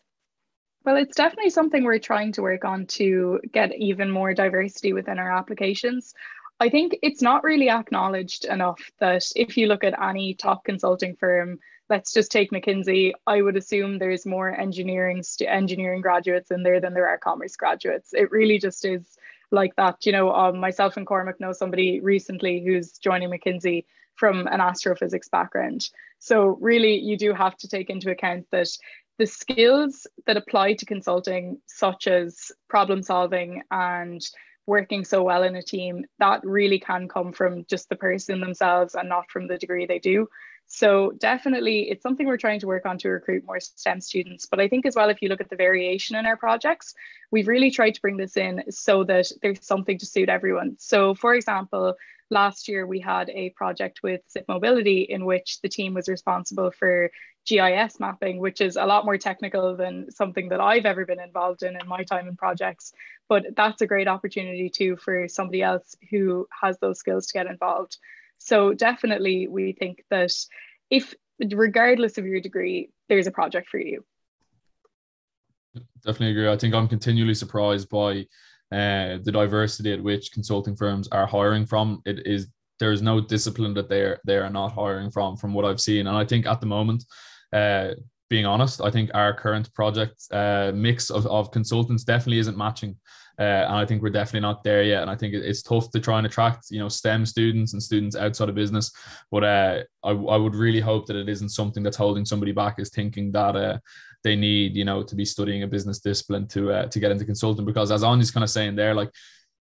Well, 0.84 0.96
it's 0.96 1.14
definitely 1.14 1.50
something 1.50 1.84
we're 1.84 1.98
trying 1.98 2.32
to 2.32 2.42
work 2.42 2.64
on 2.64 2.86
to 2.86 3.40
get 3.52 3.76
even 3.76 4.10
more 4.10 4.34
diversity 4.34 4.92
within 4.92 5.18
our 5.18 5.30
applications. 5.30 6.14
I 6.62 6.68
think 6.68 6.96
it's 7.02 7.20
not 7.20 7.42
really 7.42 7.68
acknowledged 7.68 8.44
enough 8.44 8.80
that 9.00 9.24
if 9.34 9.56
you 9.56 9.66
look 9.66 9.82
at 9.82 10.00
any 10.00 10.34
top 10.34 10.64
consulting 10.64 11.16
firm, 11.16 11.58
let's 11.90 12.12
just 12.12 12.30
take 12.30 12.52
McKinsey, 12.52 13.14
I 13.26 13.42
would 13.42 13.56
assume 13.56 13.98
there's 13.98 14.24
more 14.24 14.48
engineering 14.48 15.24
engineering 15.44 16.02
graduates 16.02 16.52
in 16.52 16.62
there 16.62 16.80
than 16.80 16.94
there 16.94 17.08
are 17.08 17.18
commerce 17.18 17.56
graduates. 17.56 18.14
It 18.14 18.30
really 18.30 18.60
just 18.60 18.84
is 18.84 19.18
like 19.50 19.74
that. 19.74 20.06
You 20.06 20.12
know, 20.12 20.32
um, 20.32 20.58
myself 20.58 20.96
and 20.96 21.04
Cormac 21.04 21.40
know 21.40 21.52
somebody 21.52 21.98
recently 21.98 22.62
who's 22.64 22.92
joining 22.92 23.30
McKinsey 23.30 23.84
from 24.14 24.46
an 24.46 24.60
astrophysics 24.60 25.28
background. 25.28 25.88
So 26.20 26.58
really, 26.60 26.94
you 26.94 27.16
do 27.16 27.32
have 27.32 27.56
to 27.56 27.68
take 27.68 27.90
into 27.90 28.12
account 28.12 28.46
that 28.52 28.68
the 29.18 29.26
skills 29.26 30.06
that 30.26 30.36
apply 30.36 30.74
to 30.74 30.86
consulting, 30.86 31.60
such 31.66 32.06
as 32.06 32.52
problem 32.68 33.02
solving 33.02 33.62
and 33.72 34.22
working 34.66 35.04
so 35.04 35.22
well 35.22 35.42
in 35.42 35.56
a 35.56 35.62
team, 35.62 36.04
that 36.18 36.44
really 36.44 36.78
can 36.78 37.08
come 37.08 37.32
from 37.32 37.64
just 37.66 37.88
the 37.88 37.96
person 37.96 38.40
themselves 38.40 38.94
and 38.94 39.08
not 39.08 39.30
from 39.30 39.48
the 39.48 39.58
degree 39.58 39.86
they 39.86 39.98
do. 39.98 40.28
So 40.66 41.12
definitely 41.18 41.90
it's 41.90 42.02
something 42.02 42.26
we're 42.26 42.36
trying 42.38 42.60
to 42.60 42.66
work 42.66 42.86
on 42.86 42.96
to 42.98 43.10
recruit 43.10 43.44
more 43.44 43.60
STEM 43.60 44.00
students. 44.00 44.46
But 44.46 44.60
I 44.60 44.68
think 44.68 44.86
as 44.86 44.96
well, 44.96 45.10
if 45.10 45.20
you 45.20 45.28
look 45.28 45.40
at 45.40 45.50
the 45.50 45.56
variation 45.56 46.16
in 46.16 46.24
our 46.24 46.36
projects, 46.36 46.94
we've 47.30 47.48
really 47.48 47.70
tried 47.70 47.94
to 47.94 48.00
bring 48.00 48.16
this 48.16 48.36
in 48.36 48.62
so 48.70 49.04
that 49.04 49.30
there's 49.42 49.64
something 49.64 49.98
to 49.98 50.06
suit 50.06 50.28
everyone. 50.28 50.76
So 50.78 51.14
for 51.14 51.34
example, 51.34 51.94
last 52.32 52.66
year 52.66 52.86
we 52.86 52.98
had 52.98 53.28
a 53.30 53.50
project 53.50 54.00
with 54.02 54.22
Zipp 54.34 54.48
Mobility 54.48 55.02
in 55.02 55.26
which 55.26 55.60
the 55.60 55.68
team 55.68 55.92
was 55.92 56.08
responsible 56.08 56.70
for 56.70 57.10
GIS 57.46 58.00
mapping, 58.00 58.38
which 58.38 58.62
is 58.62 58.76
a 58.76 58.86
lot 58.86 59.04
more 59.04 59.18
technical 59.18 59.76
than 59.76 60.10
something 60.10 60.48
that 60.48 60.60
I've 60.60 60.86
ever 60.86 61.04
been 61.04 61.20
involved 61.20 61.62
in 61.62 61.78
in 61.78 61.86
my 61.86 62.04
time 62.04 62.28
in 62.28 62.36
projects. 62.36 62.92
But 63.28 63.54
that's 63.54 63.82
a 63.82 63.86
great 63.86 64.08
opportunity 64.08 64.70
too 64.70 64.96
for 64.96 65.28
somebody 65.28 65.62
else 65.62 65.94
who 66.10 66.48
has 66.62 66.78
those 66.78 66.98
skills 66.98 67.26
to 67.26 67.34
get 67.34 67.46
involved. 67.46 67.98
So 68.38 68.72
definitely 68.72 69.46
we 69.46 69.72
think 69.72 70.02
that 70.10 70.32
if 70.88 71.14
regardless 71.38 72.16
of 72.16 72.24
your 72.24 72.40
degree, 72.40 72.90
there's 73.08 73.26
a 73.26 73.30
project 73.30 73.68
for 73.68 73.78
you. 73.78 74.04
Definitely 76.04 76.30
agree. 76.30 76.48
I 76.48 76.56
think 76.56 76.74
I'm 76.74 76.88
continually 76.88 77.34
surprised 77.34 77.90
by 77.90 78.26
uh, 78.72 79.18
the 79.22 79.32
diversity 79.32 79.92
at 79.92 80.02
which 80.02 80.32
consulting 80.32 80.76
firms 80.76 81.08
are 81.12 81.26
hiring 81.26 81.66
from. 81.66 82.02
It 82.06 82.26
is 82.26 82.48
there 82.80 82.92
is 82.92 83.02
no 83.02 83.20
discipline 83.20 83.74
that 83.74 83.88
they 83.88 84.00
are 84.00 84.20
they 84.26 84.36
are 84.36 84.50
not 84.50 84.72
hiring 84.72 85.10
from, 85.10 85.36
from 85.36 85.54
what 85.54 85.64
I've 85.64 85.80
seen. 85.80 86.06
And 86.06 86.16
I 86.16 86.24
think 86.24 86.46
at 86.46 86.60
the 86.60 86.66
moment, 86.66 87.04
uh, 87.52 87.90
being 88.28 88.46
honest, 88.46 88.80
I 88.80 88.90
think 88.90 89.10
our 89.14 89.34
current 89.34 89.72
project 89.74 90.22
uh, 90.32 90.72
mix 90.74 91.10
of, 91.10 91.26
of 91.26 91.50
consultants 91.50 92.02
definitely 92.02 92.38
isn't 92.38 92.56
matching 92.56 92.96
uh, 93.38 93.64
and 93.66 93.76
I 93.76 93.86
think 93.86 94.02
we're 94.02 94.10
definitely 94.10 94.40
not 94.40 94.62
there 94.62 94.82
yet. 94.82 95.02
And 95.02 95.10
I 95.10 95.16
think 95.16 95.34
it's 95.34 95.62
tough 95.62 95.90
to 95.90 96.00
try 96.00 96.18
and 96.18 96.26
attract, 96.26 96.66
you 96.70 96.78
know, 96.78 96.88
STEM 96.88 97.24
students 97.24 97.72
and 97.72 97.82
students 97.82 98.14
outside 98.14 98.48
of 98.48 98.54
business. 98.54 98.92
But 99.30 99.44
uh, 99.44 99.82
I, 100.04 100.10
I 100.10 100.36
would 100.36 100.54
really 100.54 100.80
hope 100.80 101.06
that 101.06 101.16
it 101.16 101.28
isn't 101.28 101.48
something 101.48 101.82
that's 101.82 101.96
holding 101.96 102.24
somebody 102.24 102.52
back 102.52 102.78
is 102.78 102.90
thinking 102.90 103.32
that 103.32 103.56
uh, 103.56 103.78
they 104.24 104.36
need, 104.36 104.76
you 104.76 104.84
know, 104.84 105.02
to 105.02 105.14
be 105.14 105.24
studying 105.24 105.62
a 105.62 105.66
business 105.66 106.00
discipline 106.00 106.46
to 106.48 106.72
uh, 106.72 106.86
to 106.86 107.00
get 107.00 107.10
into 107.10 107.24
consulting. 107.24 107.64
Because 107.64 107.90
as 107.90 108.02
Anya's 108.02 108.30
kind 108.30 108.44
of 108.44 108.50
saying 108.50 108.76
there, 108.76 108.94
like 108.94 109.10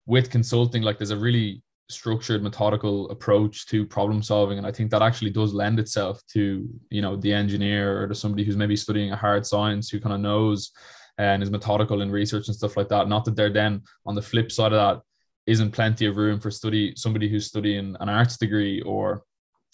with 0.06 0.30
consulting, 0.30 0.82
like 0.82 0.98
there's 0.98 1.10
a 1.10 1.16
really 1.16 1.62
structured 1.90 2.42
methodical 2.42 3.10
approach 3.10 3.66
to 3.66 3.86
problem 3.86 4.22
solving 4.22 4.58
and 4.58 4.66
i 4.66 4.70
think 4.70 4.90
that 4.90 5.00
actually 5.00 5.30
does 5.30 5.54
lend 5.54 5.78
itself 5.78 6.20
to 6.30 6.68
you 6.90 7.00
know 7.00 7.16
the 7.16 7.32
engineer 7.32 8.02
or 8.02 8.06
to 8.06 8.14
somebody 8.14 8.44
who's 8.44 8.58
maybe 8.58 8.76
studying 8.76 9.10
a 9.10 9.16
hard 9.16 9.46
science 9.46 9.88
who 9.88 9.98
kind 9.98 10.14
of 10.14 10.20
knows 10.20 10.70
and 11.18 11.42
is 11.42 11.50
methodical 11.50 12.00
in 12.00 12.10
research 12.10 12.46
and 12.46 12.56
stuff 12.56 12.76
like 12.76 12.88
that. 12.88 13.08
Not 13.08 13.24
that 13.24 13.36
they're 13.36 13.52
then 13.52 13.82
on 14.06 14.14
the 14.14 14.22
flip 14.22 14.50
side 14.50 14.72
of 14.72 14.96
that 14.96 15.02
isn't 15.46 15.72
plenty 15.72 16.06
of 16.06 16.16
room 16.16 16.38
for 16.40 16.50
study 16.50 16.94
somebody 16.96 17.28
who's 17.28 17.46
studying 17.46 17.96
an 18.00 18.08
arts 18.08 18.36
degree 18.36 18.80
or 18.82 19.24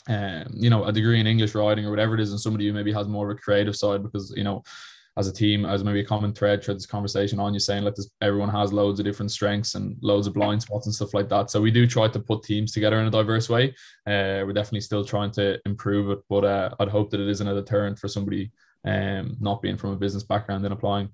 um, 0.08 0.46
you 0.52 0.70
know 0.70 0.84
a 0.84 0.92
degree 0.92 1.20
in 1.20 1.26
English 1.26 1.54
writing 1.54 1.86
or 1.86 1.90
whatever 1.90 2.14
it 2.14 2.20
is, 2.20 2.30
and 2.30 2.40
somebody 2.40 2.66
who 2.66 2.72
maybe 2.72 2.92
has 2.92 3.08
more 3.08 3.30
of 3.30 3.36
a 3.36 3.40
creative 3.40 3.76
side 3.76 4.02
because 4.02 4.32
you 4.36 4.44
know 4.44 4.62
as 5.16 5.28
a 5.28 5.32
team, 5.32 5.64
as 5.64 5.84
maybe 5.84 6.00
a 6.00 6.04
common 6.04 6.32
thread 6.32 6.62
through 6.62 6.74
this 6.74 6.86
conversation 6.86 7.38
on 7.38 7.54
you 7.54 7.60
saying 7.60 7.84
like 7.84 7.94
this, 7.94 8.10
everyone 8.20 8.48
has 8.48 8.72
loads 8.72 8.98
of 8.98 9.06
different 9.06 9.30
strengths 9.30 9.76
and 9.76 9.96
loads 10.02 10.26
of 10.26 10.34
blind 10.34 10.60
spots 10.60 10.86
and 10.86 10.94
stuff 10.94 11.14
like 11.14 11.28
that. 11.28 11.50
So 11.50 11.60
we 11.60 11.70
do 11.70 11.86
try 11.86 12.08
to 12.08 12.18
put 12.18 12.42
teams 12.42 12.72
together 12.72 12.98
in 12.98 13.06
a 13.06 13.10
diverse 13.10 13.48
way. 13.48 13.70
Uh, 14.06 14.42
we're 14.44 14.52
definitely 14.52 14.80
still 14.80 15.04
trying 15.04 15.30
to 15.32 15.60
improve 15.66 16.10
it, 16.10 16.18
but 16.28 16.44
uh, 16.44 16.74
I'd 16.80 16.88
hope 16.88 17.10
that 17.10 17.20
it 17.20 17.28
isn't 17.28 17.46
a 17.46 17.54
deterrent 17.54 17.98
for 17.98 18.08
somebody 18.08 18.50
um, 18.84 19.36
not 19.40 19.62
being 19.62 19.76
from 19.76 19.90
a 19.90 19.96
business 19.96 20.24
background 20.24 20.64
and 20.64 20.74
applying. 20.74 21.10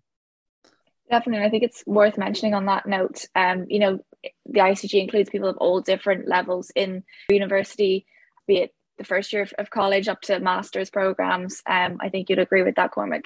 Definitely. 1.10 1.44
I 1.44 1.50
think 1.50 1.64
it's 1.64 1.84
worth 1.86 2.16
mentioning 2.16 2.54
on 2.54 2.66
that 2.66 2.86
note. 2.86 3.26
Um, 3.34 3.66
you 3.68 3.80
know, 3.80 3.98
the 4.46 4.60
ICG 4.60 4.94
includes 4.94 5.28
people 5.28 5.48
of 5.48 5.58
all 5.58 5.80
different 5.80 6.26
levels 6.26 6.70
in 6.74 7.04
university, 7.28 8.06
be 8.46 8.58
it 8.58 8.74
the 9.00 9.04
first 9.04 9.32
year 9.32 9.48
of 9.58 9.70
college 9.70 10.08
up 10.08 10.20
to 10.20 10.38
master's 10.38 10.90
programs. 10.90 11.62
Um, 11.66 11.96
I 12.00 12.10
think 12.10 12.28
you'd 12.28 12.38
agree 12.38 12.62
with 12.62 12.74
that, 12.74 12.90
Cormac. 12.92 13.24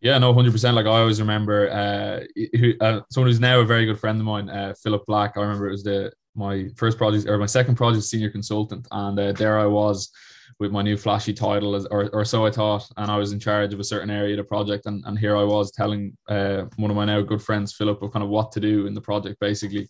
Yeah, 0.00 0.18
no, 0.18 0.34
hundred 0.34 0.52
percent. 0.52 0.74
Like 0.74 0.86
I 0.86 0.98
always 1.00 1.20
remember, 1.20 1.70
uh, 1.70 2.24
who, 2.58 2.72
uh, 2.80 3.00
someone 3.10 3.30
who's 3.30 3.38
now 3.38 3.60
a 3.60 3.64
very 3.64 3.86
good 3.86 4.00
friend 4.00 4.18
of 4.18 4.26
mine, 4.26 4.50
uh, 4.50 4.74
Philip 4.82 5.04
Black. 5.06 5.36
I 5.36 5.42
remember 5.42 5.68
it 5.68 5.72
was 5.72 5.84
the 5.84 6.12
my 6.34 6.68
first 6.76 6.98
project 6.98 7.28
or 7.28 7.38
my 7.38 7.46
second 7.46 7.76
project, 7.76 8.04
senior 8.04 8.30
consultant, 8.30 8.88
and 8.90 9.18
uh, 9.18 9.32
there 9.32 9.58
I 9.58 9.66
was 9.66 10.10
with 10.58 10.72
my 10.72 10.82
new 10.82 10.96
flashy 10.96 11.32
title, 11.32 11.74
as, 11.74 11.86
or, 11.86 12.10
or 12.10 12.24
so 12.24 12.44
I 12.46 12.50
thought, 12.50 12.88
and 12.96 13.10
I 13.10 13.16
was 13.16 13.32
in 13.32 13.40
charge 13.40 13.72
of 13.72 13.80
a 13.80 13.84
certain 13.84 14.10
area 14.10 14.34
of 14.34 14.38
the 14.38 14.44
project, 14.44 14.86
and, 14.86 15.02
and 15.06 15.18
here 15.18 15.36
I 15.36 15.44
was 15.44 15.70
telling 15.70 16.16
uh, 16.28 16.64
one 16.76 16.90
of 16.90 16.96
my 16.96 17.04
now 17.04 17.20
good 17.20 17.42
friends, 17.42 17.72
Philip, 17.72 18.02
of 18.02 18.12
kind 18.12 18.22
of 18.22 18.30
what 18.30 18.52
to 18.52 18.60
do 18.60 18.86
in 18.86 18.94
the 18.94 19.00
project, 19.00 19.38
basically. 19.40 19.88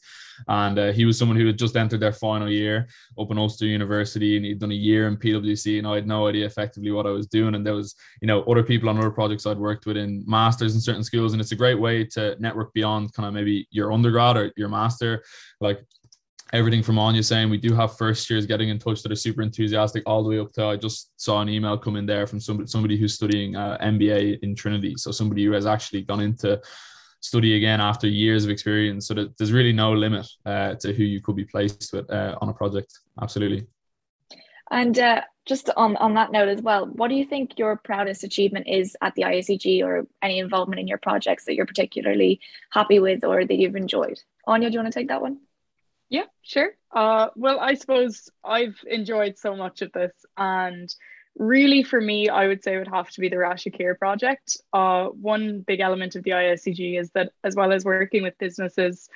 And 0.49 0.79
uh, 0.79 0.93
he 0.93 1.05
was 1.05 1.19
someone 1.19 1.37
who 1.37 1.47
had 1.47 1.59
just 1.59 1.77
entered 1.77 2.01
their 2.01 2.13
final 2.13 2.51
year 2.51 2.89
up 3.19 3.31
in 3.31 3.39
Ulster 3.39 3.67
University, 3.67 4.37
and 4.37 4.45
he'd 4.45 4.59
done 4.59 4.73
a 4.73 4.75
year 4.75 5.07
in 5.07 5.17
PwC, 5.17 5.79
and 5.79 5.87
I 5.87 5.97
had 5.97 6.07
no 6.07 6.27
idea 6.27 6.47
effectively 6.47 6.91
what 6.91 7.07
I 7.07 7.11
was 7.11 7.27
doing. 7.27 7.55
And 7.55 7.67
there 7.67 7.75
was, 7.75 7.95
you 8.21 8.27
know, 8.27 8.43
other 8.45 8.63
people 8.63 8.89
on 8.89 8.99
other 8.99 9.11
projects 9.11 9.47
I'd 9.47 9.59
worked 9.59 9.87
with 9.87 9.97
in 9.97 10.25
masters 10.27 10.75
in 10.75 10.81
certain 10.81 11.05
schools, 11.05 11.33
and 11.33 11.41
it's 11.41 11.53
a 11.53 11.57
great 11.57 11.79
way 11.79 12.05
to 12.05 12.37
network 12.41 12.73
beyond 12.73 13.13
kind 13.13 13.27
of 13.27 13.35
maybe 13.35 13.67
your 13.71 13.93
undergrad 13.93 14.37
or 14.37 14.53
your 14.57 14.69
master. 14.69 15.23
Like 15.61 15.85
everything 16.53 16.83
from 16.83 16.99
Anya 16.99 17.23
saying 17.23 17.49
we 17.49 17.59
do 17.59 17.75
have 17.75 17.97
first 17.97 18.29
years 18.29 18.47
getting 18.47 18.69
in 18.69 18.79
touch 18.79 19.03
that 19.03 19.13
are 19.13 19.17
super 19.17 19.43
enthusiastic 19.43 20.03
all 20.07 20.23
the 20.23 20.31
way 20.31 20.39
up 20.39 20.53
to 20.53 20.67
I 20.67 20.77
just 20.77 21.13
saw 21.17 21.41
an 21.41 21.49
email 21.49 21.79
come 21.79 21.97
in 21.97 22.07
there 22.07 22.27
from 22.27 22.41
somebody 22.41 22.67
somebody 22.67 22.97
who's 22.97 23.15
studying 23.15 23.57
uh, 23.57 23.79
MBA 23.81 24.41
in 24.43 24.55
Trinity. 24.55 24.95
So 24.97 25.11
somebody 25.11 25.45
who 25.45 25.53
has 25.53 25.67
actually 25.67 26.03
gone 26.03 26.21
into 26.21 26.61
study 27.21 27.57
again 27.57 27.81
after 27.81 28.09
years 28.09 28.45
of 28.45 28.51
experience. 28.51 29.07
So 29.07 29.15
that 29.15 29.37
there's 29.37 29.53
really 29.53 29.73
no 29.73 29.93
limit 29.93 30.27
uh, 30.45 30.75
to 30.77 30.93
who 30.93 31.05
you 31.05 31.21
could 31.21 31.37
be 31.37 31.45
placed 31.45 31.93
with 31.93 32.11
uh, 32.11 32.37
on 32.41 32.49
a 32.49 32.53
project. 32.53 32.99
Absolutely. 33.21 33.67
And 34.73 34.99
uh, 34.99 35.23
just 35.47 35.69
on, 35.77 35.97
on 35.97 36.15
that 36.15 36.31
note 36.31 36.49
as 36.49 36.63
well, 36.63 36.87
what 36.87 37.09
do 37.09 37.17
you 37.17 37.25
think 37.25 37.59
your 37.59 37.77
proudest 37.77 38.23
achievement 38.23 38.69
is 38.69 38.97
at 39.03 39.15
the 39.17 39.23
ISCG 39.23 39.85
or 39.85 40.07
any 40.23 40.39
involvement 40.39 40.81
in 40.81 40.87
your 40.87 40.99
projects 40.99 41.45
that 41.45 41.55
you're 41.55 41.67
particularly 41.67 42.41
happy 42.71 43.01
with 43.01 43.25
or 43.25 43.45
that 43.45 43.57
you've 43.57 43.77
enjoyed? 43.77 44.21
Anya, 44.47 44.71
do 44.71 44.75
you 44.75 44.81
want 44.81 44.93
to 44.93 44.99
take 44.99 45.09
that 45.09 45.23
one? 45.23 45.41
Yeah, 46.11 46.25
sure. 46.43 46.71
Uh, 46.93 47.29
well, 47.37 47.61
I 47.61 47.75
suppose 47.75 48.29
I've 48.45 48.77
enjoyed 48.87 49.39
so 49.39 49.55
much 49.55 49.81
of 49.81 49.93
this, 49.93 50.13
and 50.37 50.93
really 51.39 51.85
for 51.85 52.01
me, 52.01 52.29
I 52.29 52.49
would 52.49 52.65
say 52.65 52.77
would 52.77 52.89
have 52.89 53.11
to 53.11 53.21
be 53.21 53.29
the 53.29 53.37
Rashikir 53.37 53.97
project. 53.97 54.59
Uh, 54.73 55.07
one 55.07 55.61
big 55.61 55.79
element 55.79 56.17
of 56.17 56.25
the 56.25 56.33
ISCG 56.33 56.99
is 56.99 57.11
that 57.13 57.31
as 57.45 57.55
well 57.55 57.73
as 57.73 57.85
working 57.85 58.25
with 58.25 58.37
businesses 58.39 59.09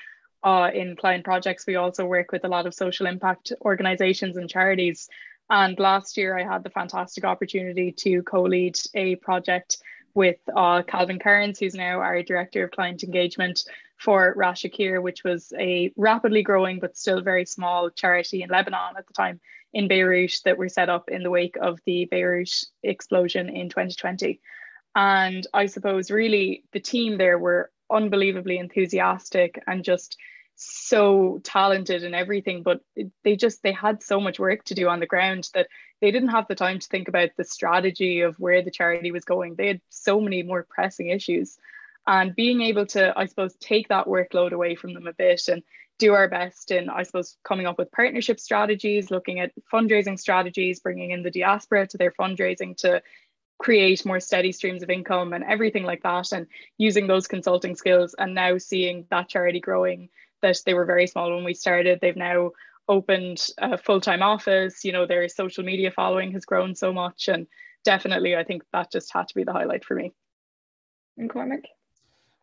uh, 0.45 0.71
in 0.73 0.95
client 0.95 1.25
projects, 1.25 1.67
we 1.67 1.75
also 1.75 2.07
work 2.07 2.31
with 2.31 2.45
a 2.45 2.49
lot 2.49 2.65
of 2.65 2.75
social 2.75 3.07
impact 3.07 3.53
organizations 3.63 4.37
and 4.37 4.49
charities. 4.49 5.09
And 5.51 5.79
last 5.81 6.17
year, 6.17 6.39
I 6.39 6.45
had 6.45 6.63
the 6.63 6.71
fantastic 6.71 7.25
opportunity 7.25 7.91
to 7.99 8.23
co-lead 8.23 8.79
a 8.95 9.17
project 9.17 9.79
with 10.15 10.39
uh, 10.55 10.83
Calvin 10.83 11.19
Carnes, 11.19 11.59
who's 11.59 11.75
now 11.75 11.99
our 11.99 12.23
Director 12.23 12.65
of 12.65 12.71
Client 12.71 13.03
Engagement 13.03 13.65
for 13.97 14.35
Rashakir, 14.37 15.03
which 15.03 15.25
was 15.25 15.53
a 15.59 15.93
rapidly 15.97 16.43
growing 16.43 16.81
but 16.81 16.97
still 16.97 17.23
very 17.23 17.47
small 17.47 17.91
charity 17.91 18.43
in 18.43 18.51
Lebanon 18.51 18.97
at 18.99 19.07
the 19.07 19.15
time 19.15 19.41
in 19.73 19.89
Beirut 19.89 20.33
that 20.45 20.59
were 20.59 20.69
set 20.69 20.89
up 20.89 21.09
in 21.09 21.23
the 21.23 21.31
wake 21.31 21.57
of 21.61 21.81
the 21.85 22.05
Beirut 22.07 22.51
explosion 22.83 23.49
in 23.49 23.69
2020. 23.69 24.41
And 24.95 25.47
I 25.53 25.67
suppose 25.67 26.11
really 26.11 26.65
the 26.73 26.81
team 26.81 27.19
there 27.19 27.39
were 27.39 27.71
unbelievably 27.91 28.59
enthusiastic 28.59 29.63
and 29.67 29.85
just 29.85 30.17
so 30.57 31.41
talented 31.43 32.05
and 32.05 32.15
everything 32.15 32.63
but 32.63 32.81
they 33.25 33.35
just 33.35 33.61
they 33.63 33.73
had 33.73 34.03
so 34.03 34.21
much 34.21 34.39
work 34.39 34.63
to 34.65 34.75
do 34.75 34.89
on 34.89 35.01
the 35.01 35.07
ground 35.07 35.49
that 35.53 35.67
they 36.01 36.13
didn't 36.13 36.29
have 36.29 36.47
the 36.47 36.55
time 36.55 36.79
to 36.79 36.87
think 36.87 37.09
about 37.09 37.31
the 37.37 37.43
strategy 37.43 38.21
of 38.21 38.39
where 38.39 38.63
the 38.63 38.71
charity 38.71 39.11
was 39.11 39.25
going 39.25 39.57
they 39.57 39.67
had 39.67 39.81
so 39.89 40.21
many 40.21 40.45
more 40.45 40.65
pressing 40.71 41.09
issues 41.09 41.59
and 42.07 42.35
being 42.35 42.61
able 42.63 42.87
to 42.87 43.13
i 43.19 43.27
suppose 43.27 43.55
take 43.57 43.89
that 43.89 44.07
workload 44.07 44.53
away 44.53 44.75
from 44.75 44.95
them 44.95 45.07
a 45.07 45.13
bit 45.13 45.43
and 45.49 45.63
do 45.99 46.13
our 46.13 46.29
best 46.29 46.71
in 46.71 46.89
i 46.89 47.03
suppose 47.03 47.37
coming 47.45 47.67
up 47.67 47.79
with 47.79 47.93
partnership 47.93 48.41
strategies 48.41 49.11
looking 49.11 49.41
at 49.41 49.53
fundraising 49.73 50.19
strategies 50.19 50.81
bringing 50.81 51.11
in 51.11 51.23
the 51.23 51.31
diaspora 51.31 51.87
to 51.87 51.99
their 51.99 52.13
fundraising 52.13 52.77
to 52.77 53.03
create 53.59 54.05
more 54.05 54.21
steady 54.21 54.53
streams 54.53 54.83
of 54.83 54.91
income 54.91 55.33
and 55.33 55.45
everything 55.45 55.85
like 55.85 56.03
that 56.03 56.33
and 56.33 56.47
using 56.77 57.07
those 57.07 57.27
consulting 57.27 57.77
skills 57.77 58.15
and 58.19 58.35
now 58.35 58.59
seeing 58.59 59.07
that 59.11 59.29
charity 59.29 59.61
growing 59.61 60.09
that 60.43 60.61
they 60.67 60.75
were 60.75 60.85
very 60.85 61.07
small 61.07 61.35
when 61.35 61.45
we 61.45 61.55
started. 61.55 61.99
They've 62.01 62.17
now 62.17 62.51
opened 62.89 63.47
a 63.57 63.79
full-time 63.79 64.23
office 64.23 64.85
you 64.85 64.93
know 64.93 65.07
their 65.07 65.27
social 65.29 65.65
media 65.65 65.91
following 65.91 66.33
has 66.33 66.45
grown 66.45 66.75
so 66.75 66.93
much 66.93 67.29
and 67.29 67.47
definitely 67.83 68.37
i 68.37 68.45
think 68.45 68.63
that 68.75 68.93
just 68.93 69.11
had 69.11 69.27
to 69.27 69.35
be 69.35 69.43
the 69.43 69.55
highlight 69.55 69.87
for 69.87 69.95
me. 69.95 70.13
And 71.17 71.31
cormac 71.31 71.65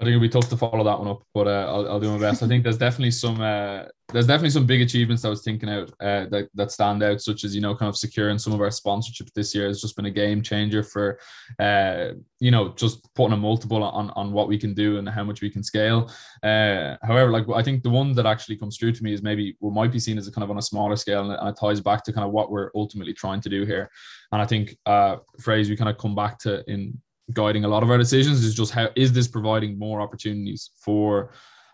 I 0.02 0.04
think 0.04 0.16
it'll 0.16 0.22
be 0.22 0.30
tough 0.30 0.50
to 0.50 0.58
follow 0.58 0.84
that 0.84 0.98
one 0.98 1.10
up, 1.10 1.22
but 1.32 1.48
uh, 1.48 1.68
I'll, 1.70 1.88
I'll, 1.88 2.00
do 2.00 2.12
my 2.12 2.18
best. 2.18 2.42
I 2.42 2.48
think 2.48 2.64
there's 2.64 2.80
definitely 2.80 3.12
some 3.12 3.40
uh, 3.40 3.84
there's 4.12 4.26
definitely 4.26 4.50
some 4.50 4.66
big 4.66 4.82
achievements 4.82 5.24
I 5.24 5.30
was 5.30 5.44
thinking 5.44 5.70
out 5.70 5.92
uh, 6.00 6.26
that 6.32 6.50
that 6.56 6.72
stand 6.72 7.04
out, 7.04 7.22
such 7.22 7.44
as 7.44 7.54
you 7.54 7.62
know, 7.62 7.76
kind 7.76 7.88
of 7.88 7.96
securing 7.96 8.40
some 8.40 8.52
of 8.52 8.62
our 8.62 8.70
sponsorships 8.70 9.32
this 9.36 9.54
year 9.54 9.68
has 9.68 9.80
just 9.80 9.96
been 9.96 10.08
a 10.08 10.12
game 10.12 10.42
changer 10.42 10.82
for 10.82 11.20
uh, 11.60 12.14
you 12.40 12.50
know 12.50 12.70
just 12.70 13.14
putting 13.14 13.34
a 13.34 13.38
multiple 13.38 13.84
on 13.84 14.10
on 14.16 14.32
what 14.32 14.48
we 14.48 14.58
can 14.58 14.74
do 14.74 14.98
and 14.98 15.08
how 15.08 15.24
much 15.24 15.42
we 15.44 15.52
can 15.52 15.62
scale. 15.62 16.12
Uh, 16.42 16.98
however, 17.04 17.30
like 17.30 17.46
I 17.54 17.62
think 17.62 17.84
the 17.84 17.92
one 17.92 18.14
that 18.14 18.26
actually 18.26 18.58
comes 18.58 18.78
through 18.78 18.94
to 18.94 19.04
me 19.04 19.14
is 19.14 19.22
maybe 19.22 19.56
what 19.60 19.76
might 19.76 19.92
be 19.92 20.00
seen 20.00 20.18
as 20.18 20.28
a 20.28 20.32
kind 20.32 20.44
of 20.44 20.50
on 20.50 20.58
a 20.58 20.64
smaller 20.64 20.96
scale, 20.96 21.30
and 21.30 21.48
it, 21.48 21.56
ties 21.62 21.80
back 21.80 22.04
to 22.06 22.12
kind 22.12 22.26
of 22.26 22.32
what 22.32 22.50
we're 22.50 22.72
ultimately 22.74 23.14
trying 23.14 23.42
to 23.42 23.50
do 23.50 23.66
here. 23.66 23.88
And 24.32 24.42
I 24.42 24.48
think 24.48 24.76
uh, 24.88 25.18
phrase 25.40 25.70
we 25.70 25.78
kind 25.78 25.92
of 25.92 26.00
come 26.00 26.16
back 26.16 26.40
to 26.40 26.68
in 26.68 27.00
guiding 27.34 27.66
a 27.66 27.68
lot 27.68 27.84
of 27.84 27.90
our 27.90 27.98
decisions 27.98 28.44
is 28.44 28.56
just 28.56 28.72
how 28.72 28.90
is 28.96 29.14
this 29.14 29.28
providing 29.28 29.78
more 29.78 30.02
opportunities 30.02 30.72
for 30.76 31.32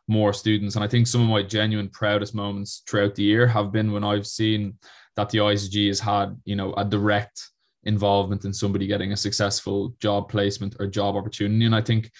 more 0.07 0.33
students? 0.33 0.75
And 0.75 0.83
i 0.83 0.87
think 0.87 1.07
some 1.07 1.21
of 1.21 1.27
my 1.27 1.43
genuine 1.43 1.89
proudest 1.89 2.33
moments 2.33 2.83
throughout 2.87 3.15
the 3.15 3.23
year 3.23 3.47
have 3.47 3.71
been 3.71 3.91
when 3.91 4.03
i've 4.03 4.27
seen 4.27 4.77
that 5.15 5.29
the 5.29 5.39
ICG 5.39 5.87
has 5.87 5.99
had 5.99 6.39
you 6.45 6.55
know 6.55 6.73
a 6.75 6.85
direct 6.85 7.49
involvement 7.83 8.45
in 8.45 8.53
somebody 8.53 8.87
getting 8.87 9.13
a 9.13 9.17
successful 9.17 9.95
job 9.99 10.29
placement 10.29 10.75
or 10.79 10.87
job 10.87 11.15
opportunity. 11.15 11.65
And 11.65 11.75
i 11.75 11.81
think 11.81 12.11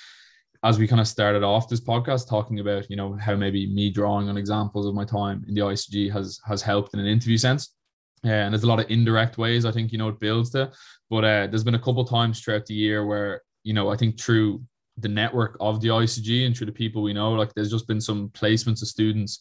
as 0.63 0.79
we 0.79 0.87
kind 0.87 0.99
of 0.99 1.07
started 1.07 1.43
off 1.43 1.69
this 1.69 1.79
podcast 1.79 2.27
talking 2.27 2.59
about 2.59 2.89
you 2.89 2.95
know 2.95 3.15
how 3.15 3.35
maybe 3.35 3.67
me 3.67 3.89
drawing 3.89 4.27
on 4.27 4.37
examples 4.37 4.85
of 4.85 4.95
my 4.95 5.05
time 5.05 5.45
in 5.47 5.53
the 5.53 5.61
ICG 5.61 6.11
has 6.11 6.39
has 6.45 6.61
helped 6.61 6.93
in 6.93 6.99
an 6.99 7.05
interview 7.05 7.37
sense 7.37 7.75
uh, 8.25 8.29
and 8.29 8.53
there's 8.53 8.63
a 8.63 8.67
lot 8.67 8.79
of 8.79 8.89
indirect 8.89 9.37
ways 9.37 9.65
I 9.65 9.71
think 9.71 9.91
you 9.91 9.97
know 9.97 10.09
it 10.09 10.19
builds 10.19 10.49
to. 10.51 10.71
But 11.09 11.23
uh, 11.23 11.47
there's 11.47 11.63
been 11.63 11.75
a 11.75 11.79
couple 11.79 12.03
times 12.05 12.39
throughout 12.39 12.65
the 12.65 12.73
year 12.73 13.05
where 13.05 13.41
you 13.63 13.73
know 13.73 13.89
I 13.89 13.97
think 13.97 14.19
through 14.19 14.61
the 14.97 15.07
network 15.07 15.57
of 15.59 15.79
the 15.79 15.89
ICG 15.89 16.45
and 16.45 16.57
through 16.57 16.65
the 16.65 16.71
people 16.71 17.03
we 17.03 17.13
know, 17.13 17.33
like 17.33 17.53
there's 17.53 17.71
just 17.71 17.87
been 17.87 18.01
some 18.01 18.29
placements 18.29 18.81
of 18.81 18.87
students 18.87 19.39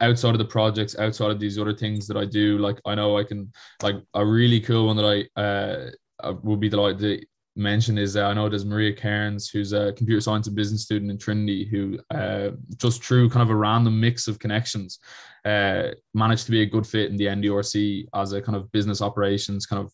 outside 0.00 0.30
of 0.30 0.38
the 0.38 0.44
projects, 0.44 0.98
outside 0.98 1.30
of 1.30 1.40
these 1.40 1.58
other 1.58 1.74
things 1.74 2.06
that 2.06 2.16
I 2.16 2.24
do. 2.24 2.58
Like 2.58 2.80
I 2.86 2.94
know 2.94 3.18
I 3.18 3.24
can 3.24 3.52
like 3.82 3.96
a 4.14 4.24
really 4.24 4.60
cool 4.60 4.86
one 4.86 4.96
that 4.96 5.28
I 5.36 5.40
uh, 5.40 6.34
would 6.42 6.60
be 6.60 6.68
delighted 6.68 7.26
mention 7.56 7.98
is 7.98 8.16
I 8.16 8.32
know 8.34 8.48
there's 8.48 8.64
Maria 8.64 8.92
Cairns, 8.92 9.48
who's 9.48 9.72
a 9.72 9.92
computer 9.92 10.20
science 10.20 10.46
and 10.46 10.56
business 10.56 10.82
student 10.82 11.10
in 11.10 11.18
Trinity, 11.18 11.64
who 11.64 11.98
uh, 12.10 12.50
just 12.76 13.04
through 13.04 13.30
kind 13.30 13.42
of 13.42 13.50
a 13.50 13.56
random 13.56 14.00
mix 14.00 14.26
of 14.28 14.38
connections 14.38 14.98
uh, 15.44 15.88
managed 16.14 16.46
to 16.46 16.50
be 16.50 16.62
a 16.62 16.66
good 16.66 16.86
fit 16.86 17.10
in 17.10 17.16
the 17.16 17.26
NDRC 17.26 18.08
as 18.14 18.32
a 18.32 18.42
kind 18.42 18.56
of 18.56 18.70
business 18.72 19.02
operations 19.02 19.66
kind 19.66 19.84
of 19.84 19.92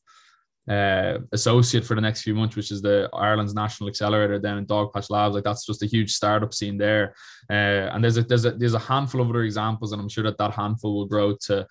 uh, 0.68 1.18
associate 1.32 1.84
for 1.84 1.94
the 1.94 2.00
next 2.00 2.22
few 2.22 2.34
months, 2.34 2.54
which 2.54 2.70
is 2.70 2.80
the 2.80 3.08
Ireland's 3.12 3.54
National 3.54 3.88
Accelerator 3.88 4.38
down 4.38 4.58
in 4.58 4.66
Dogpatch 4.66 5.10
Labs. 5.10 5.34
Like 5.34 5.44
that's 5.44 5.66
just 5.66 5.82
a 5.82 5.86
huge 5.86 6.12
startup 6.12 6.54
scene 6.54 6.78
there. 6.78 7.14
Uh, 7.50 7.90
and 7.92 8.04
there's 8.04 8.16
a 8.16 8.22
there's 8.22 8.44
a 8.44 8.52
there's 8.52 8.74
a 8.74 8.78
handful 8.78 9.20
of 9.20 9.28
other 9.28 9.42
examples, 9.42 9.92
and 9.92 10.00
I'm 10.00 10.08
sure 10.08 10.24
that 10.24 10.38
that 10.38 10.52
handful 10.54 10.94
will 10.94 11.06
grow 11.06 11.36
to 11.46 11.66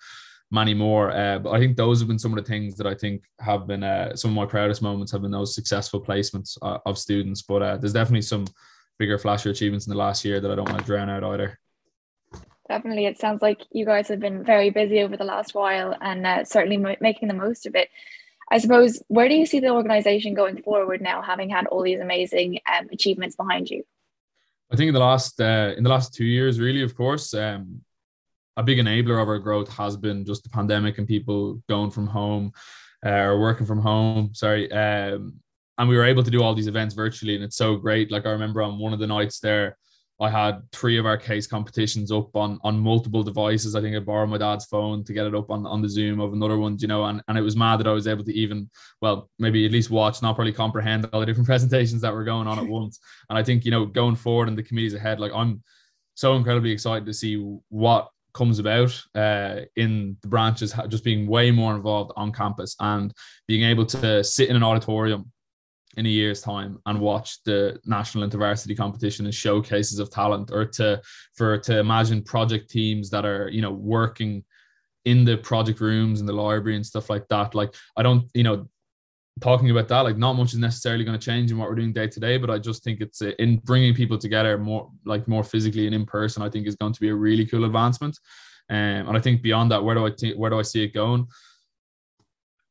many 0.50 0.74
more. 0.74 1.10
Uh, 1.10 1.38
but 1.38 1.50
I 1.50 1.58
think 1.58 1.76
those 1.76 2.00
have 2.00 2.08
been 2.08 2.18
some 2.18 2.36
of 2.36 2.44
the 2.44 2.48
things 2.48 2.76
that 2.76 2.86
I 2.86 2.94
think 2.94 3.24
have 3.40 3.66
been 3.66 3.82
uh, 3.82 4.16
some 4.16 4.30
of 4.30 4.36
my 4.36 4.46
proudest 4.46 4.82
moments 4.82 5.12
have 5.12 5.22
been 5.22 5.30
those 5.30 5.54
successful 5.54 6.00
placements 6.00 6.58
uh, 6.62 6.78
of 6.86 6.98
students. 6.98 7.42
But 7.42 7.62
uh, 7.62 7.76
there's 7.76 7.92
definitely 7.92 8.22
some 8.22 8.46
bigger, 8.98 9.18
flashier 9.18 9.50
achievements 9.50 9.86
in 9.86 9.90
the 9.90 9.98
last 9.98 10.24
year 10.24 10.40
that 10.40 10.50
I 10.50 10.54
don't 10.54 10.68
want 10.68 10.80
to 10.80 10.84
drown 10.84 11.08
out 11.08 11.24
either. 11.24 11.58
Definitely, 12.68 13.06
it 13.06 13.18
sounds 13.18 13.42
like 13.42 13.62
you 13.72 13.84
guys 13.84 14.08
have 14.08 14.20
been 14.20 14.44
very 14.44 14.70
busy 14.70 15.00
over 15.00 15.16
the 15.16 15.24
last 15.24 15.54
while 15.54 15.96
and 16.00 16.26
uh, 16.26 16.44
certainly 16.44 16.76
m- 16.76 16.96
making 17.00 17.28
the 17.28 17.34
most 17.34 17.66
of 17.66 17.74
it. 17.74 17.88
I 18.52 18.58
suppose, 18.58 19.02
where 19.08 19.28
do 19.28 19.34
you 19.34 19.46
see 19.46 19.60
the 19.60 19.70
organization 19.70 20.34
going 20.34 20.62
forward 20.62 21.00
now, 21.00 21.22
having 21.22 21.50
had 21.50 21.66
all 21.68 21.82
these 21.82 22.00
amazing 22.00 22.58
um, 22.72 22.88
achievements 22.92 23.36
behind 23.36 23.70
you? 23.70 23.84
I 24.72 24.76
think 24.76 24.88
in 24.88 24.94
the 24.94 25.00
last 25.00 25.40
uh, 25.40 25.74
in 25.76 25.82
the 25.82 25.90
last 25.90 26.14
two 26.14 26.24
years, 26.24 26.60
really, 26.60 26.82
of 26.82 26.96
course, 26.96 27.34
um, 27.34 27.80
a 28.56 28.62
big 28.62 28.78
enabler 28.78 29.22
of 29.22 29.28
our 29.28 29.38
growth 29.38 29.68
has 29.76 29.96
been 29.96 30.24
just 30.24 30.42
the 30.42 30.50
pandemic 30.50 30.98
and 30.98 31.06
people 31.06 31.62
going 31.68 31.90
from 31.90 32.06
home 32.06 32.52
uh, 33.04 33.10
or 33.10 33.40
working 33.40 33.66
from 33.66 33.80
home. 33.80 34.30
Sorry, 34.34 34.70
um, 34.72 35.34
and 35.78 35.88
we 35.88 35.96
were 35.96 36.04
able 36.04 36.22
to 36.22 36.30
do 36.30 36.42
all 36.42 36.54
these 36.54 36.66
events 36.66 36.94
virtually, 36.94 37.34
and 37.34 37.44
it's 37.44 37.56
so 37.56 37.76
great. 37.76 38.10
Like 38.10 38.26
I 38.26 38.30
remember 38.30 38.62
on 38.62 38.78
one 38.78 38.92
of 38.92 38.98
the 38.98 39.06
nights 39.06 39.40
there, 39.40 39.78
I 40.20 40.28
had 40.28 40.60
three 40.72 40.98
of 40.98 41.06
our 41.06 41.16
case 41.16 41.46
competitions 41.46 42.12
up 42.12 42.36
on 42.36 42.58
on 42.62 42.78
multiple 42.78 43.22
devices. 43.22 43.74
I 43.74 43.80
think 43.80 43.96
I 43.96 44.00
borrowed 44.00 44.28
my 44.28 44.36
dad's 44.36 44.66
phone 44.66 45.02
to 45.04 45.14
get 45.14 45.26
it 45.26 45.34
up 45.34 45.50
on, 45.50 45.64
on 45.64 45.80
the 45.80 45.88
Zoom 45.88 46.20
of 46.20 46.34
another 46.34 46.58
one, 46.58 46.76
you 46.78 46.88
know, 46.88 47.04
and, 47.04 47.22
and 47.26 47.38
it 47.38 47.42
was 47.42 47.56
mad 47.56 47.80
that 47.80 47.86
I 47.86 47.92
was 47.92 48.06
able 48.06 48.24
to 48.24 48.34
even, 48.34 48.68
well, 49.00 49.30
maybe 49.38 49.64
at 49.64 49.72
least 49.72 49.90
watch, 49.90 50.20
not 50.20 50.34
probably 50.34 50.52
comprehend 50.52 51.08
all 51.12 51.20
the 51.20 51.26
different 51.26 51.46
presentations 51.54 52.02
that 52.02 52.12
were 52.12 52.24
going 52.24 52.46
on 52.46 52.58
at 52.58 52.66
once. 52.68 53.00
And 53.30 53.38
I 53.38 53.42
think, 53.42 53.64
you 53.64 53.70
know, 53.70 53.86
going 53.86 54.16
forward 54.16 54.48
and 54.48 54.58
the 54.58 54.62
committees 54.62 54.92
ahead, 54.92 55.20
like 55.20 55.32
I'm 55.34 55.62
so 56.14 56.34
incredibly 56.34 56.70
excited 56.70 57.06
to 57.06 57.14
see 57.14 57.36
what 57.70 58.10
comes 58.32 58.58
about 58.58 59.00
uh, 59.14 59.60
in 59.76 60.16
the 60.22 60.28
branches 60.28 60.74
just 60.88 61.04
being 61.04 61.26
way 61.26 61.50
more 61.50 61.74
involved 61.74 62.12
on 62.16 62.32
campus 62.32 62.76
and 62.80 63.12
being 63.46 63.64
able 63.64 63.86
to 63.86 64.22
sit 64.24 64.48
in 64.48 64.56
an 64.56 64.62
auditorium 64.62 65.30
in 65.96 66.06
a 66.06 66.08
year's 66.08 66.40
time 66.40 66.78
and 66.86 67.00
watch 67.00 67.42
the 67.44 67.78
national 67.84 68.28
intervarsity 68.28 68.76
competition 68.76 69.24
and 69.24 69.34
showcases 69.34 69.98
of 69.98 70.10
talent 70.10 70.50
or 70.52 70.64
to 70.64 71.00
for 71.34 71.58
to 71.58 71.78
imagine 71.78 72.22
project 72.22 72.70
teams 72.70 73.10
that 73.10 73.24
are 73.24 73.48
you 73.48 73.60
know 73.60 73.72
working 73.72 74.44
in 75.04 75.24
the 75.24 75.36
project 75.38 75.80
rooms 75.80 76.20
in 76.20 76.26
the 76.26 76.32
library 76.32 76.76
and 76.76 76.86
stuff 76.86 77.10
like 77.10 77.26
that. 77.28 77.54
Like 77.54 77.74
i 77.96 78.02
don't 78.02 78.28
you 78.34 78.42
know 78.42 78.68
talking 79.40 79.70
about 79.70 79.88
that 79.88 80.00
like 80.00 80.16
not 80.16 80.34
much 80.34 80.52
is 80.52 80.58
necessarily 80.58 81.04
going 81.04 81.18
to 81.18 81.24
change 81.24 81.50
in 81.50 81.58
what 81.58 81.68
we're 81.68 81.74
doing 81.74 81.92
day 81.92 82.06
to 82.06 82.20
day 82.20 82.36
but 82.36 82.50
i 82.50 82.58
just 82.58 82.84
think 82.84 83.00
it's 83.00 83.22
uh, 83.22 83.32
in 83.38 83.56
bringing 83.58 83.94
people 83.94 84.18
together 84.18 84.58
more 84.58 84.90
like 85.04 85.26
more 85.26 85.42
physically 85.42 85.86
and 85.86 85.94
in 85.94 86.06
person 86.06 86.42
i 86.42 86.48
think 86.48 86.66
is 86.66 86.76
going 86.76 86.92
to 86.92 87.00
be 87.00 87.08
a 87.08 87.14
really 87.14 87.46
cool 87.46 87.64
advancement 87.64 88.18
um, 88.70 88.76
and 89.08 89.16
i 89.16 89.20
think 89.20 89.42
beyond 89.42 89.70
that 89.70 89.82
where 89.82 89.94
do 89.94 90.06
i 90.06 90.10
think 90.10 90.36
where 90.36 90.50
do 90.50 90.58
i 90.58 90.62
see 90.62 90.84
it 90.84 90.94
going 90.94 91.26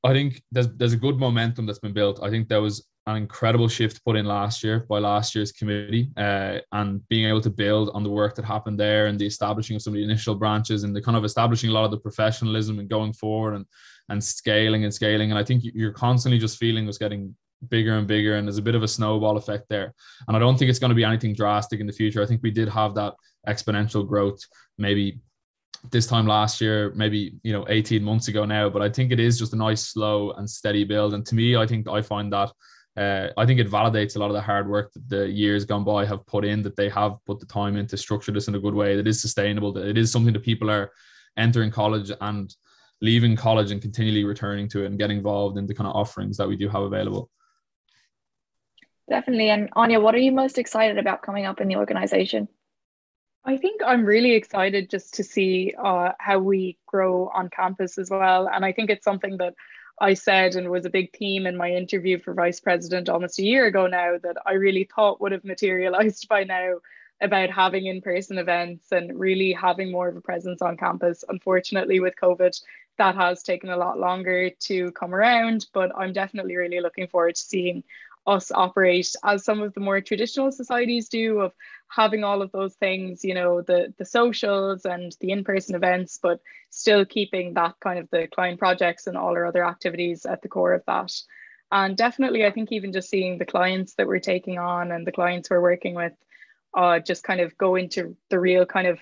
I 0.03 0.13
think 0.13 0.41
there's 0.51 0.69
there's 0.75 0.93
a 0.93 0.97
good 0.97 1.17
momentum 1.17 1.65
that's 1.65 1.79
been 1.79 1.93
built. 1.93 2.21
I 2.23 2.29
think 2.29 2.47
there 2.47 2.61
was 2.61 2.87
an 3.07 3.17
incredible 3.17 3.67
shift 3.67 4.03
put 4.05 4.15
in 4.15 4.25
last 4.25 4.63
year 4.63 4.85
by 4.87 4.99
last 4.99 5.33
year's 5.33 5.51
committee 5.51 6.11
uh, 6.15 6.59
and 6.73 7.07
being 7.09 7.27
able 7.27 7.41
to 7.41 7.49
build 7.49 7.89
on 7.93 8.03
the 8.03 8.09
work 8.09 8.35
that 8.35 8.45
happened 8.45 8.79
there 8.79 9.07
and 9.07 9.17
the 9.17 9.25
establishing 9.25 9.75
of 9.75 9.81
some 9.81 9.93
of 9.93 9.97
the 9.97 10.03
initial 10.03 10.35
branches 10.35 10.83
and 10.83 10.95
the 10.95 11.01
kind 11.01 11.17
of 11.17 11.25
establishing 11.25 11.69
a 11.69 11.73
lot 11.73 11.85
of 11.85 11.91
the 11.91 11.97
professionalism 11.97 12.79
and 12.79 12.89
going 12.89 13.11
forward 13.13 13.55
and 13.55 13.65
and 14.09 14.23
scaling 14.23 14.83
and 14.83 14.93
scaling. 14.93 15.31
And 15.31 15.39
I 15.39 15.43
think 15.43 15.63
you're 15.63 15.93
constantly 15.93 16.39
just 16.39 16.57
feeling 16.57 16.87
us 16.87 16.97
getting 16.97 17.35
bigger 17.67 17.97
and 17.97 18.07
bigger 18.07 18.37
and 18.37 18.47
there's 18.47 18.57
a 18.57 18.61
bit 18.61 18.75
of 18.75 18.83
a 18.83 18.87
snowball 18.87 19.37
effect 19.37 19.65
there. 19.69 19.93
And 20.27 20.35
I 20.35 20.39
don't 20.39 20.57
think 20.57 20.69
it's 20.69 20.79
going 20.79 20.89
to 20.89 20.95
be 20.95 21.03
anything 21.03 21.33
drastic 21.33 21.79
in 21.79 21.87
the 21.87 21.93
future. 21.93 22.21
I 22.21 22.25
think 22.25 22.41
we 22.41 22.51
did 22.51 22.69
have 22.69 22.95
that 22.95 23.15
exponential 23.47 24.07
growth 24.07 24.39
maybe 24.77 25.19
this 25.91 26.07
time 26.07 26.27
last 26.27 26.59
year, 26.61 26.91
maybe 26.95 27.33
you 27.43 27.53
know 27.53 27.65
18 27.69 28.03
months 28.03 28.27
ago 28.27 28.45
now. 28.45 28.69
But 28.69 28.81
I 28.81 28.89
think 28.89 29.11
it 29.11 29.19
is 29.19 29.39
just 29.39 29.53
a 29.53 29.57
nice, 29.57 29.87
slow 29.87 30.31
and 30.31 30.49
steady 30.49 30.83
build. 30.83 31.13
And 31.13 31.25
to 31.25 31.35
me, 31.35 31.55
I 31.55 31.65
think 31.65 31.87
I 31.87 32.01
find 32.01 32.31
that 32.33 32.51
uh, 32.97 33.27
I 33.37 33.45
think 33.45 33.59
it 33.59 33.69
validates 33.69 34.15
a 34.15 34.19
lot 34.19 34.27
of 34.27 34.33
the 34.33 34.41
hard 34.41 34.67
work 34.69 34.91
that 34.93 35.07
the 35.07 35.29
years 35.29 35.65
gone 35.65 35.83
by 35.83 36.05
have 36.05 36.25
put 36.25 36.43
in. 36.43 36.61
That 36.63 36.75
they 36.75 36.89
have 36.89 37.17
put 37.25 37.39
the 37.39 37.45
time 37.45 37.77
in 37.77 37.87
to 37.87 37.97
structure 37.97 38.31
this 38.31 38.47
in 38.47 38.55
a 38.55 38.59
good 38.59 38.73
way. 38.73 38.95
That 38.95 39.07
is 39.07 39.21
sustainable. 39.21 39.71
That 39.71 39.87
it 39.87 39.97
is 39.97 40.11
something 40.11 40.33
that 40.33 40.43
people 40.43 40.69
are 40.69 40.91
entering 41.37 41.71
college 41.71 42.11
and 42.19 42.53
leaving 43.01 43.35
college 43.35 43.71
and 43.71 43.81
continually 43.81 44.23
returning 44.23 44.67
to 44.69 44.83
it 44.83 44.87
and 44.87 44.99
getting 44.99 45.17
involved 45.17 45.57
in 45.57 45.65
the 45.65 45.73
kind 45.73 45.87
of 45.87 45.95
offerings 45.95 46.37
that 46.37 46.47
we 46.47 46.55
do 46.55 46.67
have 46.67 46.83
available. 46.83 47.29
Definitely. 49.09 49.49
And 49.49 49.69
Anya, 49.75 49.99
what 49.99 50.13
are 50.13 50.19
you 50.19 50.31
most 50.31 50.57
excited 50.57 50.97
about 50.97 51.21
coming 51.21 51.45
up 51.45 51.61
in 51.61 51.67
the 51.67 51.77
organization? 51.77 52.47
I 53.45 53.57
think 53.57 53.81
I'm 53.83 54.05
really 54.05 54.33
excited 54.33 54.89
just 54.89 55.13
to 55.15 55.23
see 55.23 55.73
uh, 55.81 56.11
how 56.19 56.39
we 56.39 56.77
grow 56.85 57.31
on 57.33 57.49
campus 57.49 57.97
as 57.97 58.09
well. 58.09 58.47
And 58.47 58.63
I 58.63 58.71
think 58.71 58.89
it's 58.89 59.05
something 59.05 59.37
that 59.37 59.55
I 60.01 60.13
said 60.13 60.55
and 60.55 60.69
was 60.69 60.85
a 60.85 60.89
big 60.89 61.15
theme 61.17 61.47
in 61.47 61.57
my 61.57 61.71
interview 61.71 62.19
for 62.19 62.33
vice 62.33 62.59
president 62.59 63.09
almost 63.09 63.39
a 63.39 63.43
year 63.43 63.65
ago 63.65 63.87
now 63.87 64.17
that 64.21 64.37
I 64.45 64.53
really 64.53 64.89
thought 64.95 65.19
would 65.21 65.31
have 65.31 65.43
materialized 65.43 66.27
by 66.29 66.43
now 66.43 66.75
about 67.21 67.49
having 67.49 67.87
in 67.87 68.01
person 68.01 68.37
events 68.37 68.91
and 68.91 69.19
really 69.19 69.51
having 69.51 69.91
more 69.91 70.07
of 70.07 70.15
a 70.15 70.21
presence 70.21 70.61
on 70.61 70.77
campus. 70.77 71.23
Unfortunately, 71.27 71.99
with 71.99 72.13
COVID, 72.21 72.57
that 72.99 73.15
has 73.15 73.41
taken 73.41 73.69
a 73.69 73.77
lot 73.77 73.97
longer 73.97 74.51
to 74.51 74.91
come 74.91 75.15
around, 75.15 75.65
but 75.73 75.91
I'm 75.97 76.13
definitely 76.13 76.55
really 76.55 76.81
looking 76.81 77.07
forward 77.07 77.35
to 77.35 77.41
seeing 77.41 77.83
us 78.27 78.51
operate 78.51 79.15
as 79.23 79.43
some 79.43 79.61
of 79.61 79.73
the 79.73 79.79
more 79.79 80.01
traditional 80.01 80.51
societies 80.51 81.09
do 81.09 81.39
of 81.39 81.53
having 81.87 82.23
all 82.23 82.41
of 82.41 82.51
those 82.51 82.75
things 82.75 83.23
you 83.23 83.33
know 83.33 83.61
the 83.61 83.93
the 83.97 84.05
socials 84.05 84.85
and 84.85 85.15
the 85.21 85.31
in-person 85.31 85.73
events 85.73 86.19
but 86.21 86.39
still 86.69 87.05
keeping 87.05 87.53
that 87.53 87.73
kind 87.79 87.97
of 87.97 88.07
the 88.11 88.27
client 88.27 88.59
projects 88.59 89.07
and 89.07 89.17
all 89.17 89.29
our 89.29 89.45
other 89.45 89.65
activities 89.65 90.25
at 90.25 90.41
the 90.41 90.47
core 90.47 90.73
of 90.73 90.83
that. 90.85 91.11
And 91.71 91.97
definitely 91.97 92.45
i 92.45 92.51
think 92.51 92.71
even 92.71 92.91
just 92.91 93.09
seeing 93.09 93.37
the 93.37 93.45
clients 93.45 93.95
that 93.95 94.07
we're 94.07 94.19
taking 94.19 94.59
on 94.59 94.91
and 94.91 95.07
the 95.07 95.11
clients 95.11 95.49
we're 95.49 95.61
working 95.61 95.95
with 95.95 96.13
uh, 96.75 96.99
just 96.99 97.23
kind 97.23 97.41
of 97.41 97.57
go 97.57 97.75
into 97.75 98.15
the 98.29 98.39
real 98.39 98.65
kind 98.65 98.85
of 98.85 98.99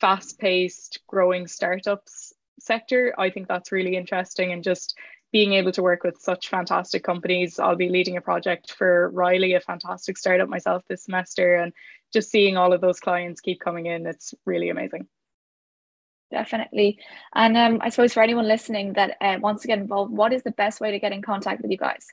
fast-paced 0.00 0.98
growing 1.06 1.46
startups 1.46 2.32
sector 2.58 3.14
i 3.18 3.30
think 3.30 3.48
that's 3.48 3.72
really 3.72 3.96
interesting 3.96 4.52
and 4.52 4.64
just 4.64 4.96
being 5.32 5.52
able 5.52 5.72
to 5.72 5.82
work 5.82 6.04
with 6.04 6.18
such 6.18 6.48
fantastic 6.48 7.02
companies. 7.02 7.58
I'll 7.58 7.76
be 7.76 7.88
leading 7.88 8.16
a 8.16 8.20
project 8.20 8.72
for 8.72 9.10
Riley, 9.10 9.54
a 9.54 9.60
fantastic 9.60 10.16
startup 10.16 10.48
myself 10.48 10.82
this 10.88 11.04
semester, 11.04 11.56
and 11.56 11.72
just 12.12 12.30
seeing 12.30 12.56
all 12.56 12.72
of 12.72 12.80
those 12.80 13.00
clients 13.00 13.40
keep 13.40 13.60
coming 13.60 13.86
in, 13.86 14.06
it's 14.06 14.34
really 14.44 14.70
amazing. 14.70 15.06
Definitely. 16.30 16.98
And 17.34 17.56
um, 17.56 17.78
I 17.82 17.90
suppose 17.90 18.12
for 18.12 18.22
anyone 18.22 18.48
listening 18.48 18.94
that 18.94 19.16
uh, 19.20 19.36
wants 19.40 19.62
to 19.62 19.68
get 19.68 19.78
involved, 19.78 20.12
what 20.12 20.32
is 20.32 20.42
the 20.42 20.50
best 20.52 20.80
way 20.80 20.90
to 20.90 20.98
get 20.98 21.12
in 21.12 21.22
contact 21.22 21.62
with 21.62 21.70
you 21.70 21.76
guys? 21.76 22.06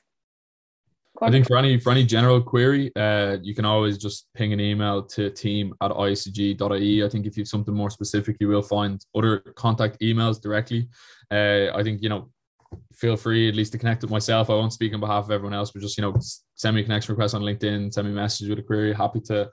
I 1.22 1.30
think 1.30 1.46
for 1.46 1.56
any 1.56 1.78
for 1.78 1.92
any 1.92 2.04
general 2.04 2.42
query, 2.42 2.90
uh, 2.96 3.38
you 3.40 3.54
can 3.54 3.64
always 3.64 3.98
just 3.98 4.28
ping 4.34 4.52
an 4.52 4.60
email 4.60 5.02
to 5.02 5.30
team 5.30 5.72
at 5.80 5.92
icg.ie. 5.92 7.04
I 7.04 7.08
think 7.08 7.26
if 7.26 7.36
you 7.36 7.42
have 7.42 7.48
something 7.48 7.74
more 7.74 7.90
specific, 7.90 8.36
you 8.40 8.48
will 8.48 8.62
find 8.62 9.04
other 9.14 9.38
contact 9.54 10.00
emails 10.00 10.40
directly. 10.40 10.88
Uh, 11.30 11.68
I 11.74 11.82
think 11.84 12.02
you 12.02 12.08
know, 12.08 12.30
feel 12.92 13.16
free 13.16 13.48
at 13.48 13.54
least 13.54 13.72
to 13.72 13.78
connect 13.78 14.02
with 14.02 14.10
myself. 14.10 14.50
I 14.50 14.54
won't 14.54 14.72
speak 14.72 14.92
on 14.92 15.00
behalf 15.00 15.24
of 15.24 15.30
everyone 15.30 15.54
else, 15.54 15.70
but 15.70 15.82
just 15.82 15.96
you 15.96 16.02
know, 16.02 16.16
send 16.56 16.74
me 16.74 16.82
a 16.82 16.84
connection 16.84 17.12
request 17.12 17.34
on 17.34 17.42
LinkedIn, 17.42 17.92
send 17.92 18.08
me 18.08 18.12
a 18.12 18.16
message 18.16 18.48
with 18.48 18.58
a 18.58 18.62
query. 18.62 18.92
Happy 18.92 19.20
to 19.26 19.50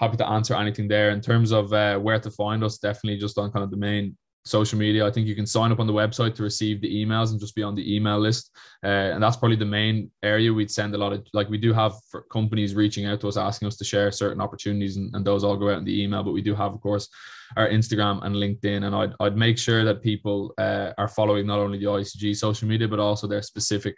happy 0.00 0.16
to 0.16 0.26
answer 0.26 0.54
anything 0.54 0.88
there. 0.88 1.10
In 1.10 1.20
terms 1.20 1.52
of 1.52 1.72
uh, 1.72 1.98
where 1.98 2.18
to 2.18 2.30
find 2.30 2.64
us, 2.64 2.78
definitely 2.78 3.18
just 3.18 3.38
on 3.38 3.52
kind 3.52 3.62
of 3.62 3.70
the 3.70 3.76
main 3.76 4.16
social 4.44 4.78
media. 4.78 5.06
I 5.06 5.10
think 5.10 5.26
you 5.26 5.34
can 5.34 5.46
sign 5.46 5.72
up 5.72 5.80
on 5.80 5.86
the 5.86 5.92
website 5.92 6.34
to 6.34 6.42
receive 6.42 6.80
the 6.80 6.94
emails 6.94 7.30
and 7.30 7.40
just 7.40 7.54
be 7.54 7.62
on 7.62 7.74
the 7.74 7.94
email 7.94 8.18
list. 8.18 8.50
Uh, 8.82 9.12
and 9.12 9.22
that's 9.22 9.36
probably 9.36 9.56
the 9.56 9.64
main 9.64 10.10
area 10.22 10.52
we'd 10.52 10.70
send 10.70 10.94
a 10.94 10.98
lot 10.98 11.12
of, 11.12 11.26
like 11.32 11.48
we 11.48 11.58
do 11.58 11.72
have 11.72 11.94
companies 12.30 12.74
reaching 12.74 13.06
out 13.06 13.20
to 13.20 13.28
us, 13.28 13.36
asking 13.36 13.68
us 13.68 13.76
to 13.78 13.84
share 13.84 14.10
certain 14.10 14.40
opportunities 14.40 14.96
and, 14.96 15.14
and 15.14 15.24
those 15.24 15.44
all 15.44 15.56
go 15.56 15.70
out 15.70 15.78
in 15.78 15.84
the 15.84 16.02
email. 16.02 16.22
But 16.22 16.32
we 16.32 16.42
do 16.42 16.54
have, 16.54 16.74
of 16.74 16.80
course, 16.80 17.08
our 17.56 17.68
Instagram 17.68 18.22
and 18.24 18.36
LinkedIn. 18.36 18.84
And 18.84 18.94
I'd, 18.94 19.14
I'd 19.20 19.36
make 19.36 19.58
sure 19.58 19.84
that 19.84 20.02
people 20.02 20.52
uh, 20.58 20.92
are 20.98 21.08
following 21.08 21.46
not 21.46 21.58
only 21.58 21.78
the 21.78 21.86
ICG 21.86 22.36
social 22.36 22.68
media, 22.68 22.88
but 22.88 22.98
also 22.98 23.26
their 23.26 23.42
specific 23.42 23.96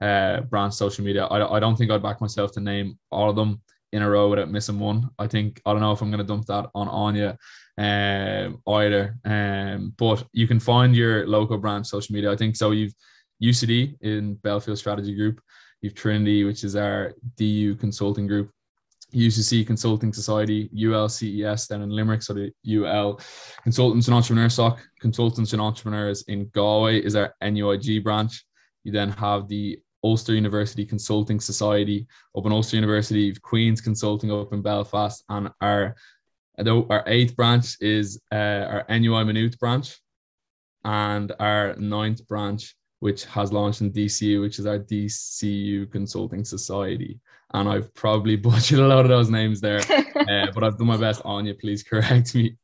uh, 0.00 0.42
brand 0.42 0.72
social 0.72 1.04
media. 1.04 1.24
I, 1.26 1.56
I 1.56 1.60
don't 1.60 1.76
think 1.76 1.90
I'd 1.90 2.02
back 2.02 2.20
myself 2.20 2.52
to 2.52 2.60
name 2.60 2.98
all 3.10 3.28
of 3.28 3.36
them 3.36 3.62
in 3.92 4.02
a 4.02 4.10
row 4.10 4.28
without 4.28 4.50
missing 4.50 4.78
one. 4.78 5.10
I 5.18 5.26
think 5.26 5.60
I 5.64 5.72
don't 5.72 5.80
know 5.80 5.92
if 5.92 6.02
I'm 6.02 6.10
going 6.10 6.18
to 6.18 6.24
dump 6.24 6.46
that 6.46 6.66
on 6.74 6.88
Anya 6.88 7.38
um, 7.78 8.60
either. 8.66 9.16
Um, 9.24 9.94
but 9.96 10.26
you 10.32 10.46
can 10.46 10.60
find 10.60 10.94
your 10.94 11.26
local 11.26 11.58
brand 11.58 11.86
social 11.86 12.12
media. 12.12 12.30
I 12.30 12.36
think 12.36 12.56
so. 12.56 12.72
You've 12.72 12.94
UCD 13.42 13.96
in 14.02 14.34
Belfield 14.34 14.78
Strategy 14.78 15.14
Group. 15.14 15.40
You've 15.80 15.94
Trinity, 15.94 16.44
which 16.44 16.64
is 16.64 16.74
our 16.74 17.14
DU 17.36 17.76
consulting 17.76 18.26
group. 18.26 18.50
UCC 19.14 19.66
Consulting 19.66 20.12
Society, 20.12 20.68
ULCES 20.74 21.68
down 21.68 21.80
in 21.80 21.88
Limerick, 21.88 22.20
so 22.20 22.34
the 22.34 22.52
UL 22.68 23.18
Consultants 23.62 24.06
and 24.06 24.14
Entrepreneurs 24.14 24.52
SOC, 24.52 24.80
Consultants 25.00 25.54
and 25.54 25.62
Entrepreneurs 25.62 26.22
in 26.28 26.50
Galway 26.52 26.98
is 26.98 27.16
our 27.16 27.34
NUIG 27.42 28.04
branch. 28.04 28.44
You 28.84 28.92
then 28.92 29.10
have 29.12 29.48
the 29.48 29.78
Ulster 30.04 30.34
University 30.34 30.84
Consulting 30.84 31.40
Society 31.40 32.06
up 32.36 32.44
in 32.44 32.52
Ulster 32.52 32.76
University, 32.76 33.34
Queen's 33.34 33.80
Consulting 33.80 34.30
up 34.30 34.52
in 34.52 34.60
Belfast, 34.60 35.24
and 35.30 35.48
our 35.62 35.96
our 36.66 37.04
eighth 37.06 37.36
branch 37.36 37.76
is 37.80 38.20
uh, 38.32 38.34
our 38.34 38.84
NUI 38.88 39.24
Maynooth 39.24 39.58
branch, 39.58 39.96
and 40.84 41.32
our 41.38 41.74
ninth 41.76 42.26
branch, 42.26 42.74
which 43.00 43.24
has 43.26 43.52
launched 43.52 43.80
in 43.80 43.92
DCU, 43.92 44.40
which 44.40 44.58
is 44.58 44.66
our 44.66 44.78
DCU 44.78 45.90
Consulting 45.90 46.44
Society. 46.44 47.20
And 47.54 47.68
I've 47.68 47.92
probably 47.94 48.36
butchered 48.46 48.78
a 48.78 48.86
lot 48.86 49.04
of 49.04 49.08
those 49.08 49.30
names 49.30 49.60
there, 49.60 49.80
uh, 49.90 50.46
but 50.52 50.64
I've 50.64 50.78
done 50.78 50.86
my 50.86 50.96
best. 50.96 51.22
Anya, 51.24 51.54
please 51.54 51.82
correct 51.82 52.34
me. 52.34 52.56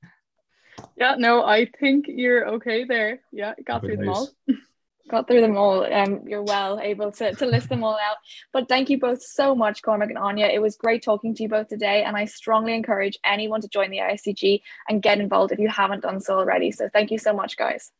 Yeah, 0.96 1.14
no, 1.18 1.44
I 1.44 1.66
think 1.78 2.06
you're 2.08 2.48
okay 2.54 2.84
there. 2.84 3.20
Yeah, 3.32 3.54
got 3.64 3.82
through 3.82 3.96
them 3.96 4.08
all. 4.08 4.28
got 5.08 5.26
through 5.26 5.40
them 5.40 5.56
all. 5.56 5.84
Um, 5.92 6.22
you're 6.26 6.42
well 6.42 6.80
able 6.80 7.12
to, 7.12 7.34
to 7.34 7.46
list 7.46 7.68
them 7.68 7.84
all 7.84 7.94
out. 7.94 8.16
But 8.52 8.68
thank 8.68 8.90
you 8.90 8.98
both 8.98 9.22
so 9.22 9.54
much, 9.54 9.82
Cormac 9.82 10.08
and 10.08 10.18
Anya. 10.18 10.46
It 10.46 10.62
was 10.62 10.76
great 10.76 11.02
talking 11.02 11.34
to 11.34 11.42
you 11.42 11.48
both 11.48 11.68
today. 11.68 12.04
And 12.04 12.16
I 12.16 12.24
strongly 12.24 12.74
encourage 12.74 13.18
anyone 13.24 13.60
to 13.60 13.68
join 13.68 13.90
the 13.90 13.98
ISCG 13.98 14.62
and 14.88 15.02
get 15.02 15.20
involved 15.20 15.52
if 15.52 15.58
you 15.58 15.68
haven't 15.68 16.02
done 16.02 16.20
so 16.20 16.38
already. 16.38 16.70
So 16.70 16.88
thank 16.92 17.10
you 17.10 17.18
so 17.18 17.32
much, 17.32 17.56
guys. 17.56 17.90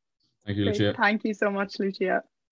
Thank 0.47 0.59
you, 0.59 0.65
Lucia. 0.67 0.95
Thank 0.97 1.25
you 1.25 1.35
so 1.35 1.51
much, 1.51 1.79
Lucia. 1.79 2.23